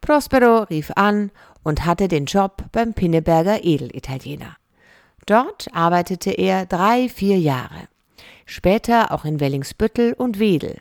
Prospero 0.00 0.62
rief 0.64 0.90
an 0.96 1.30
und 1.62 1.84
hatte 1.84 2.08
den 2.08 2.24
Job 2.24 2.64
beim 2.72 2.94
Pinneberger 2.94 3.62
Edelitaliener. 3.62 4.56
Dort 5.26 5.68
arbeitete 5.72 6.30
er 6.30 6.66
drei, 6.66 7.08
vier 7.08 7.38
Jahre. 7.38 7.88
Später 8.46 9.12
auch 9.12 9.24
in 9.24 9.40
Wellingsbüttel 9.40 10.14
und 10.14 10.38
Wedel. 10.38 10.80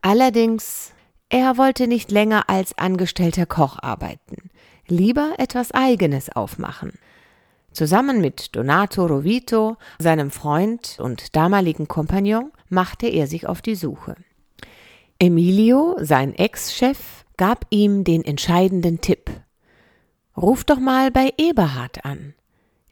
Allerdings, 0.00 0.92
er 1.28 1.56
wollte 1.56 1.86
nicht 1.86 2.10
länger 2.10 2.48
als 2.48 2.76
angestellter 2.76 3.46
Koch 3.46 3.78
arbeiten, 3.80 4.50
lieber 4.86 5.34
etwas 5.38 5.72
Eigenes 5.72 6.28
aufmachen. 6.34 6.92
Zusammen 7.72 8.20
mit 8.20 8.54
Donato 8.54 9.06
Rovito, 9.06 9.76
seinem 9.98 10.30
Freund 10.30 10.98
und 11.00 11.34
damaligen 11.34 11.88
Kompagnon, 11.88 12.52
machte 12.68 13.06
er 13.06 13.26
sich 13.26 13.46
auf 13.46 13.62
die 13.62 13.74
Suche. 13.74 14.16
Emilio, 15.18 15.96
sein 16.00 16.34
Ex-Chef, 16.34 17.24
gab 17.36 17.66
ihm 17.70 18.04
den 18.04 18.24
entscheidenden 18.24 19.00
Tipp. 19.00 19.30
Ruf 20.36 20.64
doch 20.64 20.78
mal 20.78 21.10
bei 21.10 21.32
Eberhard 21.38 22.04
an. 22.04 22.34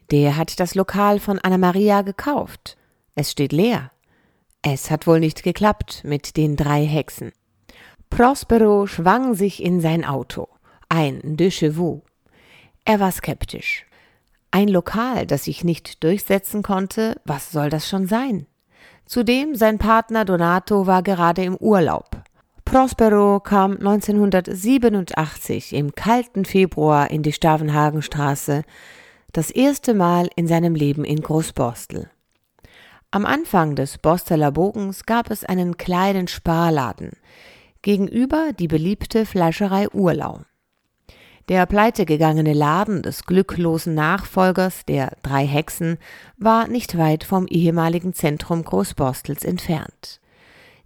Der 0.09 0.35
hat 0.35 0.59
das 0.59 0.75
Lokal 0.75 1.19
von 1.19 1.39
Anna 1.39 1.57
Maria 1.57 2.01
gekauft. 2.01 2.77
Es 3.15 3.31
steht 3.31 3.51
leer. 3.51 3.91
Es 4.61 4.91
hat 4.91 5.07
wohl 5.07 5.19
nicht 5.19 5.43
geklappt 5.43 6.03
mit 6.03 6.37
den 6.37 6.55
drei 6.55 6.85
Hexen. 6.85 7.31
Prospero 8.09 8.87
schwang 8.87 9.35
sich 9.35 9.63
in 9.63 9.79
sein 9.79 10.05
Auto, 10.05 10.47
ein 10.89 11.37
de 11.37 11.49
Chevaux. 11.49 12.03
Er 12.83 12.99
war 12.99 13.11
skeptisch. 13.11 13.85
Ein 14.51 14.67
Lokal, 14.67 15.25
das 15.25 15.45
sich 15.45 15.63
nicht 15.63 16.03
durchsetzen 16.03 16.61
konnte, 16.61 17.15
was 17.23 17.51
soll 17.51 17.69
das 17.69 17.87
schon 17.87 18.05
sein? 18.05 18.47
Zudem 19.05 19.55
sein 19.55 19.77
Partner 19.77 20.25
Donato 20.25 20.87
war 20.87 21.03
gerade 21.03 21.43
im 21.43 21.55
Urlaub. 21.55 22.21
Prospero 22.65 23.39
kam 23.39 23.77
1987 23.77 25.73
im 25.73 25.95
kalten 25.95 26.45
Februar 26.45 27.09
in 27.09 27.23
die 27.23 27.33
Stavenhagenstraße, 27.33 28.63
das 29.31 29.51
erste 29.51 29.93
Mal 29.93 30.29
in 30.35 30.47
seinem 30.47 30.75
Leben 30.75 31.05
in 31.05 31.21
Großborstel. 31.21 32.09
Am 33.09 33.25
Anfang 33.25 33.75
des 33.75 33.97
Borsteler 33.97 34.51
Bogens 34.51 35.05
gab 35.05 35.31
es 35.31 35.43
einen 35.43 35.77
kleinen 35.77 36.27
Sparladen, 36.27 37.11
gegenüber 37.81 38.51
die 38.57 38.67
beliebte 38.67 39.25
Fleischerei 39.25 39.89
Urlau. 39.89 40.41
Der 41.49 41.65
pleitegegangene 41.65 42.53
Laden 42.53 43.01
des 43.01 43.25
glücklosen 43.25 43.93
Nachfolgers 43.93 44.85
der 44.85 45.17
drei 45.23 45.45
Hexen 45.45 45.97
war 46.37 46.67
nicht 46.67 46.97
weit 46.97 47.23
vom 47.23 47.47
ehemaligen 47.47 48.13
Zentrum 48.13 48.63
Großborstels 48.63 49.43
entfernt. 49.43 50.21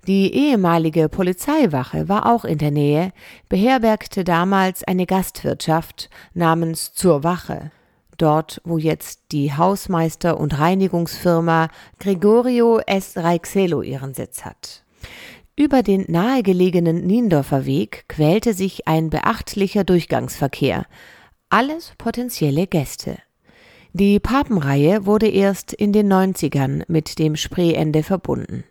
Die 0.08 0.34
ehemalige 0.36 1.10
Polizeiwache 1.10 2.08
war 2.08 2.32
auch 2.32 2.46
in 2.46 2.60
der 2.60 2.70
Nähe, 2.70 3.12
beherbergte 3.50 4.24
damals 4.24 4.84
eine 4.84 5.08
Gastwirtschaft 5.08 6.12
namens 6.36 6.94
Zur 6.94 7.24
Wache, 7.24 7.72
dort 8.18 8.62
wo 8.66 8.78
jetzt 8.78 9.32
die 9.32 9.54
Hausmeister- 9.54 10.40
und 10.40 10.60
Reinigungsfirma 10.60 11.70
Gregorio 12.00 12.80
S. 12.86 13.18
Reixelo 13.18 13.82
ihren 13.82 14.14
Sitz 14.14 14.46
hat. 14.46 14.84
Über 15.58 15.84
den 15.84 16.04
nahegelegenen 16.10 17.08
Niendorfer 17.08 17.66
Weg 17.66 18.04
quälte 18.10 18.54
sich 18.54 18.90
ein 18.90 19.10
beachtlicher 19.10 19.86
Durchgangsverkehr. 19.86 20.86
Alles 21.50 21.94
potenzielle 21.98 22.68
Gäste. 22.68 23.20
Die 23.94 24.20
Papenreihe 24.20 25.06
wurde 25.06 25.30
erst 25.30 25.72
in 25.72 25.94
den 25.94 26.12
90ern 26.12 26.84
mit 26.90 27.20
dem 27.20 27.38
Spreeende 27.38 28.04
verbunden. 28.04 28.66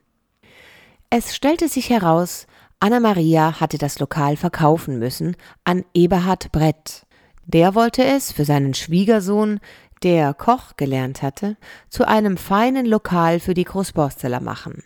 Es 1.09 1.35
stellte 1.35 1.69
sich 1.69 1.89
heraus, 1.89 2.47
Anna 2.81 3.01
Maria 3.01 3.61
hatte 3.61 3.79
das 3.79 3.99
Lokal 3.99 4.37
verkaufen 4.37 4.99
müssen 4.99 5.37
an 5.65 5.87
Eberhard 5.95 6.53
Brett. 6.53 7.07
Der 7.47 7.75
wollte 7.75 8.05
es 8.05 8.31
für 8.31 8.45
seinen 8.45 8.75
Schwiegersohn, 8.75 9.59
der 10.03 10.35
Koch 10.35 10.77
gelernt 10.77 11.23
hatte, 11.23 11.57
zu 11.89 12.07
einem 12.07 12.37
feinen 12.37 12.85
Lokal 12.85 13.41
für 13.41 13.55
die 13.55 13.65
Großborsteler 13.65 14.41
machen. 14.41 14.83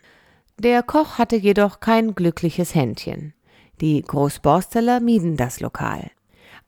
Der 0.60 0.82
Koch 0.82 1.18
hatte 1.18 1.36
jedoch 1.36 1.78
kein 1.78 2.16
glückliches 2.16 2.74
Händchen. 2.74 3.32
Die 3.80 4.02
Großborsteler 4.02 4.98
mieden 4.98 5.36
das 5.36 5.60
Lokal. 5.60 6.10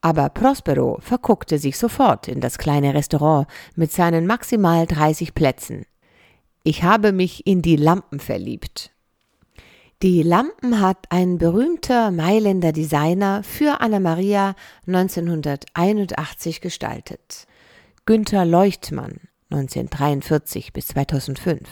Aber 0.00 0.28
Prospero 0.28 0.98
verguckte 1.00 1.58
sich 1.58 1.76
sofort 1.76 2.28
in 2.28 2.40
das 2.40 2.56
kleine 2.56 2.94
Restaurant 2.94 3.48
mit 3.74 3.90
seinen 3.90 4.26
maximal 4.26 4.86
30 4.86 5.34
Plätzen. 5.34 5.86
Ich 6.62 6.84
habe 6.84 7.10
mich 7.10 7.48
in 7.48 7.62
die 7.62 7.74
Lampen 7.74 8.20
verliebt. 8.20 8.92
Die 10.02 10.22
Lampen 10.22 10.80
hat 10.80 11.06
ein 11.10 11.38
berühmter 11.38 12.12
Mailänder 12.12 12.70
Designer 12.70 13.42
für 13.42 13.80
Anna 13.80 13.98
Maria 13.98 14.54
1981 14.86 16.60
gestaltet. 16.60 17.48
Günther 18.06 18.44
Leuchtmann, 18.44 19.18
1943 19.50 20.72
bis 20.72 20.86
2005. 20.88 21.68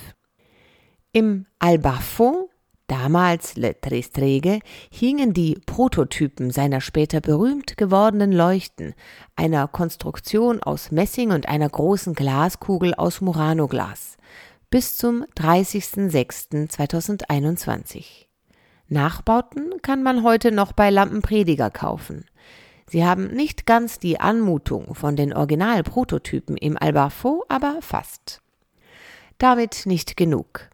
Im 1.13 1.47
Albaffo, 1.59 2.51
damals 2.87 3.57
Le 3.57 3.75
Trestrege, 3.81 4.59
hingen 4.91 5.33
die 5.33 5.59
Prototypen 5.65 6.51
seiner 6.51 6.83
später 6.83 7.23
berühmt 7.23 7.79
gewordenen 7.79 8.31
Leuchten, 8.31 8.93
einer 9.35 9.69
Konstruktion 9.69 10.63
aus 10.63 10.91
Messing 10.91 11.31
und 11.31 11.49
einer 11.49 11.71
großen 11.71 12.15
Glaskugel 12.15 12.93
aus 12.93 13.23
Murano-Glas, 13.23 14.19
bis 14.69 14.99
zum 14.99 15.25
30.06.2021. 15.39 18.27
Nachbauten 18.89 19.81
kann 19.81 20.03
man 20.03 20.23
heute 20.23 20.53
noch 20.53 20.73
bei 20.73 20.91
Lampenprediger 20.91 21.71
kaufen. 21.71 22.27
Sie 22.87 23.07
haben 23.07 23.29
nicht 23.29 23.65
ganz 23.65 23.99
die 23.99 24.21
Anmutung 24.21 24.95
von 24.95 25.17
den 25.17 25.33
Originalprototypen 25.33 26.59
im 26.59 26.77
Albafo, 26.77 27.47
aber 27.49 27.79
fast. 27.81 28.43
Damit 29.39 29.87
nicht 29.87 30.19
genug. 30.19 30.69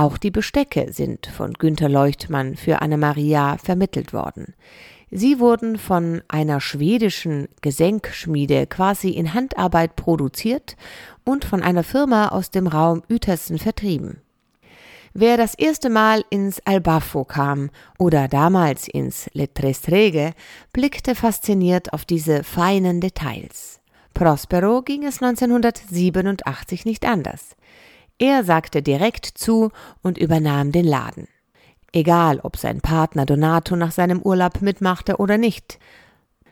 Auch 0.00 0.16
die 0.16 0.30
Bestecke 0.30 0.94
sind 0.94 1.26
von 1.26 1.52
Günter 1.52 1.90
Leuchtmann 1.90 2.56
für 2.56 2.80
Anna-Maria 2.80 3.58
vermittelt 3.58 4.14
worden. 4.14 4.54
Sie 5.10 5.38
wurden 5.38 5.76
von 5.76 6.22
einer 6.26 6.62
schwedischen 6.62 7.48
Gesenkschmiede 7.60 8.66
quasi 8.66 9.10
in 9.10 9.34
Handarbeit 9.34 9.96
produziert 9.96 10.78
und 11.26 11.44
von 11.44 11.62
einer 11.62 11.84
Firma 11.84 12.28
aus 12.28 12.50
dem 12.50 12.66
Raum 12.66 13.02
Uetersen 13.10 13.58
vertrieben. 13.58 14.22
Wer 15.12 15.36
das 15.36 15.54
erste 15.54 15.90
Mal 15.90 16.24
ins 16.30 16.62
Albaffo 16.64 17.24
kam 17.24 17.68
oder 17.98 18.26
damals 18.26 18.88
ins 18.88 19.28
Le 19.34 19.52
Trestrege, 19.52 20.32
blickte 20.72 21.14
fasziniert 21.14 21.92
auf 21.92 22.06
diese 22.06 22.42
feinen 22.42 23.02
Details. 23.02 23.80
Prospero 24.14 24.80
ging 24.80 25.04
es 25.04 25.20
1987 25.20 26.86
nicht 26.86 27.04
anders. 27.04 27.54
Er 28.20 28.44
sagte 28.44 28.82
direkt 28.82 29.24
zu 29.24 29.70
und 30.02 30.18
übernahm 30.18 30.72
den 30.72 30.84
Laden. 30.84 31.26
Egal, 31.90 32.38
ob 32.42 32.58
sein 32.58 32.82
Partner 32.82 33.24
Donato 33.24 33.76
nach 33.76 33.92
seinem 33.92 34.20
Urlaub 34.20 34.60
mitmachte 34.60 35.16
oder 35.16 35.38
nicht. 35.38 35.78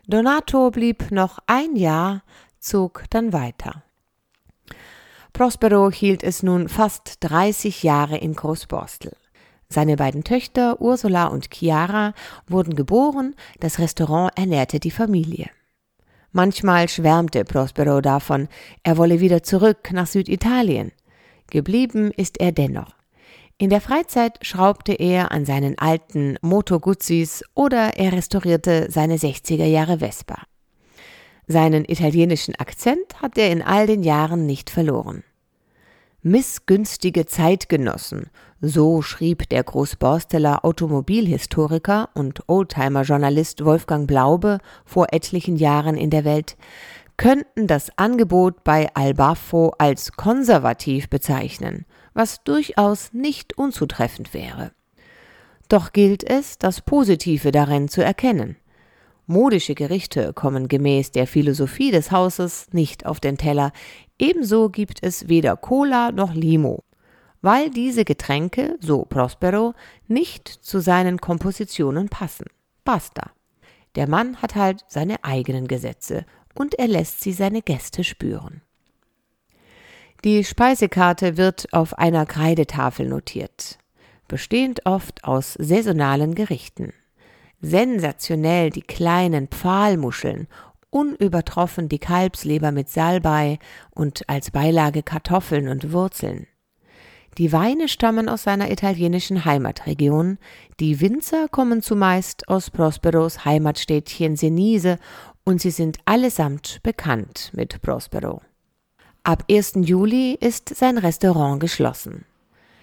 Donato 0.07 0.71
blieb 0.71 1.11
noch 1.11 1.39
ein 1.47 1.77
Jahr, 1.77 2.23
zog 2.59 3.05
dann 3.11 3.35
weiter. 3.35 3.83
Prospero 5.35 5.91
hielt 5.91 6.23
es 6.23 6.43
nun 6.43 6.71
fast 6.71 7.19
30 7.21 7.83
Jahre 7.83 8.17
in 8.17 8.35
Großborstel. 8.35 9.15
Seine 9.69 9.97
beiden 9.97 10.25
Töchter 10.25 10.81
Ursula 10.81 11.27
und 11.27 11.51
Chiara 11.53 12.15
wurden 12.47 12.77
geboren, 12.77 13.37
das 13.61 13.79
Restaurant 13.79 14.33
ernährte 14.39 14.81
die 14.81 14.91
Familie. 14.91 15.51
Manchmal 16.33 16.89
schwärmte 16.89 17.45
Prospero 17.45 18.01
davon, 18.01 18.49
er 18.83 18.97
wolle 18.97 19.21
wieder 19.21 19.43
zurück 19.43 19.93
nach 19.93 20.07
Süditalien. 20.07 20.93
Geblieben 21.51 22.11
ist 22.17 22.41
er 22.41 22.53
dennoch. 22.53 22.95
In 23.57 23.71
der 23.71 23.81
Freizeit 23.81 24.39
schraubte 24.43 24.93
er 24.93 25.33
an 25.33 25.45
seinen 25.45 25.77
alten 25.79 26.37
Moto 26.43 26.79
Guzzis 26.79 27.43
oder 27.55 27.97
er 27.97 28.13
restaurierte 28.13 28.87
seine 28.91 29.17
60er 29.17 29.65
Jahre 29.65 29.99
Vespa. 29.99 30.43
Seinen 31.49 31.85
italienischen 31.85 32.55
Akzent 32.57 33.21
hat 33.21 33.37
er 33.39 33.51
in 33.51 33.63
all 33.63 33.87
den 33.87 34.03
Jahren 34.03 34.47
nicht 34.47 34.71
verloren. 34.71 35.25
Missgünstige 36.23 37.27
Zeitgenossen, 37.27 38.27
so 38.61 39.03
schrieb 39.03 39.49
der 39.49 39.65
Großborsteler 39.65 40.65
Automobilhistoriker 40.65 42.11
und 42.15 42.43
Oldtimer-Journalist 42.49 43.65
Wolfgang 43.65 44.07
Blaube 44.07 44.59
vor 44.85 45.07
etlichen 45.13 45.57
Jahren 45.57 45.97
in 45.97 46.11
der 46.11 46.25
Welt, 46.25 46.57
könnten 47.19 47.67
das 47.67 47.91
Angebot 47.99 48.65
bei 48.65 48.89
Albafo 48.95 49.75
als 49.77 50.13
konservativ 50.13 51.11
bezeichnen, 51.11 51.85
was 52.15 52.43
durchaus 52.45 53.13
nicht 53.13 53.59
unzutreffend 53.59 54.33
wäre. 54.33 54.71
Doch 55.69 55.93
gilt 55.93 56.25
es, 56.25 56.59
das 56.59 56.81
Positive 56.81 57.51
darin 57.51 57.89
zu 57.89 58.03
erkennen. 58.03 58.57
Modische 59.27 59.75
Gerichte 59.75 60.33
kommen 60.33 60.69
gemäß 60.69 61.11
der 61.11 61.27
Philosophie 61.27 61.91
des 61.91 62.13
Hauses 62.13 62.69
nicht 62.73 63.05
auf 63.05 63.21
den 63.21 63.37
Teller, 63.37 63.73
ebenso 64.19 64.71
gibt 64.71 65.03
es 65.03 65.29
weder 65.29 65.57
Cola 65.57 66.13
noch 66.13 66.33
Limo, 66.33 66.85
weil 67.43 67.69
diese 67.69 68.05
Getränke, 68.05 68.77
so 68.81 69.05
Prospero, 69.05 69.75
nicht 70.07 70.49
zu 70.49 70.81
seinen 70.81 71.21
Kompositionen 71.21 72.09
passen. 72.09 72.47
Basta. 72.85 73.33
Der 73.97 74.09
Mann 74.09 74.41
hat 74.41 74.55
halt 74.55 74.85
seine 74.87 75.25
eigenen 75.25 75.67
Gesetze 75.67 76.25
und 76.59 76.79
er 76.79 76.89
lässt 76.89 77.21
sie 77.21 77.33
seine 77.33 77.63
Gäste 77.63 78.05
spüren. 78.05 78.63
Die 80.25 80.43
Speisekarte 80.45 81.37
wird 81.37 81.73
auf 81.73 81.97
einer 81.99 82.27
Kreidetafel 82.27 83.09
notiert, 83.09 83.79
bestehend 84.27 84.85
oft 84.85 85.25
aus 85.25 85.55
saisonalen 85.55 86.35
Gerichten 86.35 86.93
sensationell 87.61 88.71
die 88.71 88.83
kleinen 88.83 89.49
Pfahlmuscheln, 89.49 90.49
unübertroffen 90.91 91.89
die 91.89 91.99
Kalbsleber 91.99 92.73
mit 92.73 92.89
Salbei 92.89 93.59
und 93.91 94.29
als 94.29 94.51
Beilage 94.51 95.03
Kartoffeln 95.03 95.69
und 95.69 95.93
Wurzeln. 95.93 96.47
Die 97.37 97.53
Weine 97.53 97.89
stammen 97.89 98.29
aus 98.29 98.43
seiner 98.45 98.71
italienischen 98.71 99.45
Heimatregion, 99.45 100.39
die 100.81 101.01
Winzer 101.01 101.47
kommen 101.49 101.83
zumeist 101.83 102.49
aus 102.49 102.71
Prosperos 102.71 103.45
Heimatstädtchen 103.45 104.37
Senise 104.37 104.99
und 105.49 105.63
sie 105.63 105.71
sind 105.71 105.97
allesamt 106.05 106.79
bekannt 106.83 107.53
mit 107.55 107.81
Prospero. 107.81 108.43
Ab 109.23 109.45
1. 109.51 109.77
Juli 109.77 110.37
ist 110.39 110.69
sein 110.77 110.99
Restaurant 110.99 111.59
geschlossen. 111.59 112.27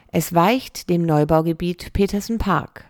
Es 0.07 0.33
weicht 0.33 0.89
dem 0.89 1.03
Neubaugebiet 1.03 1.93
Petersen 1.93 2.39
Park, 2.39 2.85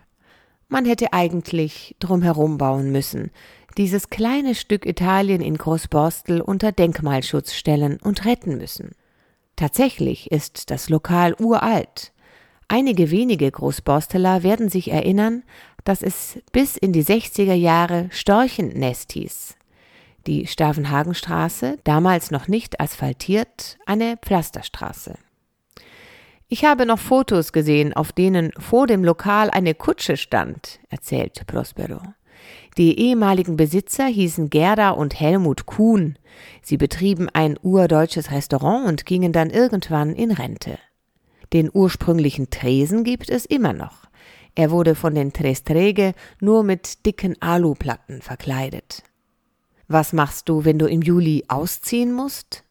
man 0.68 0.86
hätte 0.86 1.12
eigentlich 1.12 1.94
drumherum 1.98 2.56
bauen 2.56 2.90
müssen, 2.90 3.30
dieses 3.76 4.08
kleine 4.08 4.54
Stück 4.54 4.86
Italien 4.86 5.42
in 5.42 5.58
Großborstel 5.58 6.40
unter 6.40 6.72
Denkmalschutz 6.72 7.52
stellen 7.52 7.98
und 8.02 8.24
retten 8.24 8.56
müssen. 8.56 8.92
Tatsächlich 9.56 10.32
ist 10.32 10.70
das 10.70 10.88
Lokal 10.88 11.34
uralt. 11.38 12.14
Einige 12.68 13.10
wenige 13.10 13.50
Großborsteler 13.50 14.42
werden 14.42 14.70
sich 14.70 14.90
erinnern, 14.90 15.42
dass 15.84 16.02
es 16.02 16.38
bis 16.50 16.78
in 16.78 16.94
die 16.94 17.04
60er 17.04 17.52
Jahre 17.52 18.08
Storchennest 18.10 19.12
hieß. 19.12 19.55
Die 20.26 20.46
Stavenhagenstraße, 20.46 21.78
damals 21.84 22.32
noch 22.32 22.48
nicht 22.48 22.80
asphaltiert, 22.80 23.78
eine 23.86 24.16
Pflasterstraße. 24.16 25.14
Ich 26.48 26.64
habe 26.64 26.84
noch 26.84 26.98
Fotos 26.98 27.52
gesehen, 27.52 27.92
auf 27.92 28.12
denen 28.12 28.52
vor 28.58 28.86
dem 28.86 29.04
Lokal 29.04 29.50
eine 29.50 29.74
Kutsche 29.74 30.16
stand, 30.16 30.80
erzählt 30.88 31.46
Prospero. 31.46 32.00
Die 32.76 32.98
ehemaligen 32.98 33.56
Besitzer 33.56 34.06
hießen 34.06 34.50
Gerda 34.50 34.90
und 34.90 35.18
Helmut 35.18 35.66
Kuhn. 35.66 36.18
Sie 36.60 36.76
betrieben 36.76 37.28
ein 37.32 37.58
urdeutsches 37.62 38.30
Restaurant 38.30 38.86
und 38.86 39.06
gingen 39.06 39.32
dann 39.32 39.50
irgendwann 39.50 40.12
in 40.12 40.30
Rente. 40.30 40.78
Den 41.52 41.70
ursprünglichen 41.72 42.50
Tresen 42.50 43.04
gibt 43.04 43.30
es 43.30 43.46
immer 43.46 43.72
noch. 43.72 44.06
Er 44.54 44.70
wurde 44.70 44.94
von 44.94 45.14
den 45.14 45.32
Trestrege 45.32 46.14
nur 46.40 46.64
mit 46.64 47.06
dicken 47.06 47.40
Aluplatten 47.40 48.22
verkleidet. 48.22 49.04
Was 49.88 50.12
machst 50.12 50.48
du, 50.48 50.64
wenn 50.64 50.78
du 50.78 50.86
im 50.86 51.02
Juli 51.02 51.44
ausziehen 51.48 52.12
musst? 52.12 52.64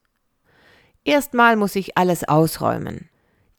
Erstmal 1.04 1.56
muss 1.56 1.76
ich 1.76 1.98
alles 1.98 2.24
ausräumen. 2.24 3.10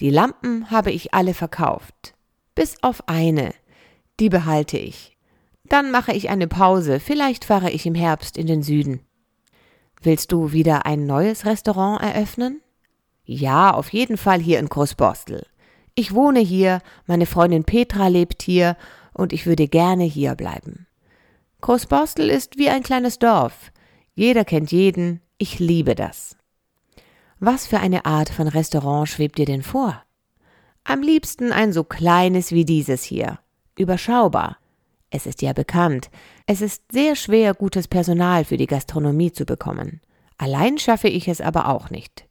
Die 0.01 0.11
Lampen 0.11 0.71
habe 0.71 0.91
ich 0.91 1.15
alle 1.15 1.33
verkauft. 1.33 2.15
Bis 2.55 2.83
auf 2.83 3.09
eine. 3.09 3.55
Die 4.21 4.29
behalte 4.29 4.79
ich. 4.79 5.17
Dann 5.65 5.91
mache 5.91 6.13
ich 6.13 6.29
eine 6.29 6.49
Pause. 6.49 7.01
Vielleicht 7.01 7.45
fahre 7.45 7.71
ich 7.71 7.87
im 7.87 7.95
Herbst 7.95 8.37
in 8.37 8.47
den 8.47 8.63
Süden. 8.63 9.01
Willst 10.03 10.33
du 10.33 10.53
wieder 10.53 10.87
ein 10.87 11.07
neues 11.07 11.47
Restaurant 11.47 12.03
eröffnen? 12.03 12.61
Ja, 13.25 13.73
auf 13.73 13.93
jeden 13.93 14.17
Fall 14.17 14.41
hier 14.41 14.59
in 14.59 14.69
Großborstel. 14.69 15.47
Ich 15.95 16.15
wohne 16.15 16.41
hier, 16.41 16.81
meine 17.07 17.27
Freundin 17.27 17.65
Petra 17.65 18.09
lebt 18.09 18.43
hier 18.43 18.77
und 19.13 19.33
ich 19.33 19.47
würde 19.47 19.67
gerne 19.67 20.05
hier 20.05 20.35
bleiben. 20.35 20.87
Großborstel 21.67 22.31
ist 22.31 22.59
wie 22.59 22.71
ein 22.71 22.85
kleines 22.85 23.19
Dorf. 23.19 23.73
Jeder 24.15 24.45
kennt 24.45 24.71
jeden. 24.71 25.21
Ich 25.37 25.59
liebe 25.59 25.97
das. 25.97 26.37
Was 27.41 27.67
für 27.67 27.81
eine 27.81 28.07
Art 28.07 28.29
von 28.29 28.47
Restaurant 28.47 29.09
schwebt 29.09 29.37
dir 29.37 29.47
denn 29.47 29.65
vor? 29.65 30.01
Am 30.85 31.03
liebsten 31.03 31.51
ein 31.51 31.73
so 31.73 31.83
kleines 31.83 32.53
wie 32.53 32.65
dieses 32.65 33.03
hier. 33.03 33.41
Überschaubar. 33.77 34.59
Es 35.11 35.27
ist 35.27 35.43
ja 35.43 35.55
bekannt, 35.55 36.09
es 36.47 36.61
ist 36.61 36.85
sehr 36.93 37.17
schwer, 37.17 37.53
gutes 37.53 37.89
Personal 37.89 38.45
für 38.45 38.59
die 38.59 38.69
Gastronomie 38.69 39.33
zu 39.33 39.45
bekommen. 39.45 40.01
Allein 40.39 40.79
schaffe 40.79 41.09
ich 41.09 41.27
es 41.27 41.41
aber 41.41 41.67
auch 41.69 41.91
nicht. 41.91 42.29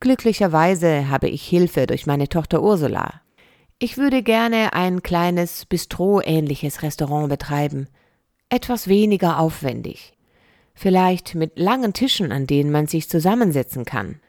Glücklicherweise 0.00 1.10
habe 1.10 1.28
ich 1.28 1.46
Hilfe 1.46 1.86
durch 1.86 2.06
meine 2.06 2.30
Tochter 2.30 2.62
Ursula. 2.62 3.20
Ich 3.78 3.98
würde 3.98 4.22
gerne 4.22 4.72
ein 4.72 5.02
kleines 5.02 5.66
Bistro-ähnliches 5.66 6.80
Restaurant 6.80 7.28
betreiben. 7.28 7.88
Etwas 8.48 8.88
weniger 8.88 9.38
aufwendig. 9.38 10.14
Vielleicht 10.74 11.34
mit 11.34 11.58
langen 11.58 11.92
Tischen, 11.92 12.32
an 12.32 12.46
denen 12.46 12.70
man 12.70 12.86
sich 12.86 13.08
zusammensetzen 13.08 13.84
kann. 13.84 14.20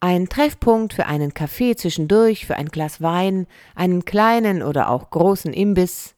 Ein 0.00 0.28
Treffpunkt 0.28 0.92
für 0.92 1.06
einen 1.06 1.34
Kaffee 1.34 1.74
zwischendurch, 1.74 2.46
für 2.46 2.54
ein 2.56 2.68
Glas 2.68 3.00
Wein, 3.00 3.46
einen 3.74 4.04
kleinen 4.04 4.62
oder 4.62 4.90
auch 4.90 5.10
großen 5.10 5.52
Imbiss 5.52 6.14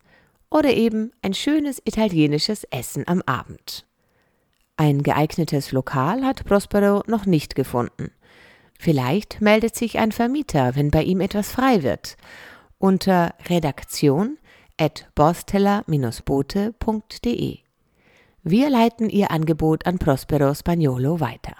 oder 0.50 0.74
eben 0.74 1.12
ein 1.22 1.32
schönes 1.32 1.80
italienisches 1.84 2.64
Essen 2.64 3.04
am 3.06 3.22
Abend. 3.22 3.86
Ein 4.76 5.02
geeignetes 5.02 5.72
Lokal 5.72 6.24
hat 6.24 6.44
Prospero 6.44 7.02
noch 7.06 7.26
nicht 7.26 7.54
gefunden. 7.54 8.10
Vielleicht 8.78 9.40
meldet 9.40 9.76
sich 9.76 9.98
ein 9.98 10.10
Vermieter, 10.10 10.74
wenn 10.74 10.90
bei 10.90 11.02
ihm 11.02 11.20
etwas 11.20 11.52
frei 11.52 11.82
wird. 11.82 12.16
Unter 12.78 13.34
redaktion 13.48 14.38
at 14.80 15.06
borsteller-bote.de. 15.14 17.58
Wir 18.42 18.70
leiten 18.70 19.10
Ihr 19.10 19.30
Angebot 19.30 19.86
an 19.86 19.98
Prospero 19.98 20.54
Spagnolo 20.54 21.20
weiter. 21.20 21.52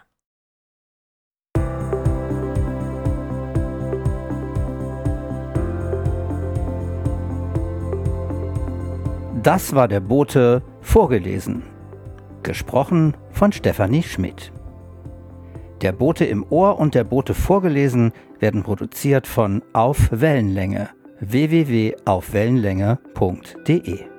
Das 9.43 9.75
war 9.75 9.89
der 9.89 10.01
Bote 10.01 10.63
vorgelesen. 10.81 11.63
Gesprochen 12.43 13.15
von 13.31 13.53
Stefanie 13.53 14.03
Schmidt. 14.03 14.53
Der 15.83 15.93
Bote 15.93 16.25
im 16.27 16.45
Ohr 16.51 16.79
und 16.79 16.95
der 16.95 17.05
Bote 17.05 17.33
vorgelesen 17.33 18.13
werden 18.39 18.63
produziert 18.63 19.27
von 19.27 19.63
Auf 19.73 20.11
Wellenlänge 20.11 20.91
www.aufwellenlänge.de 21.21 24.10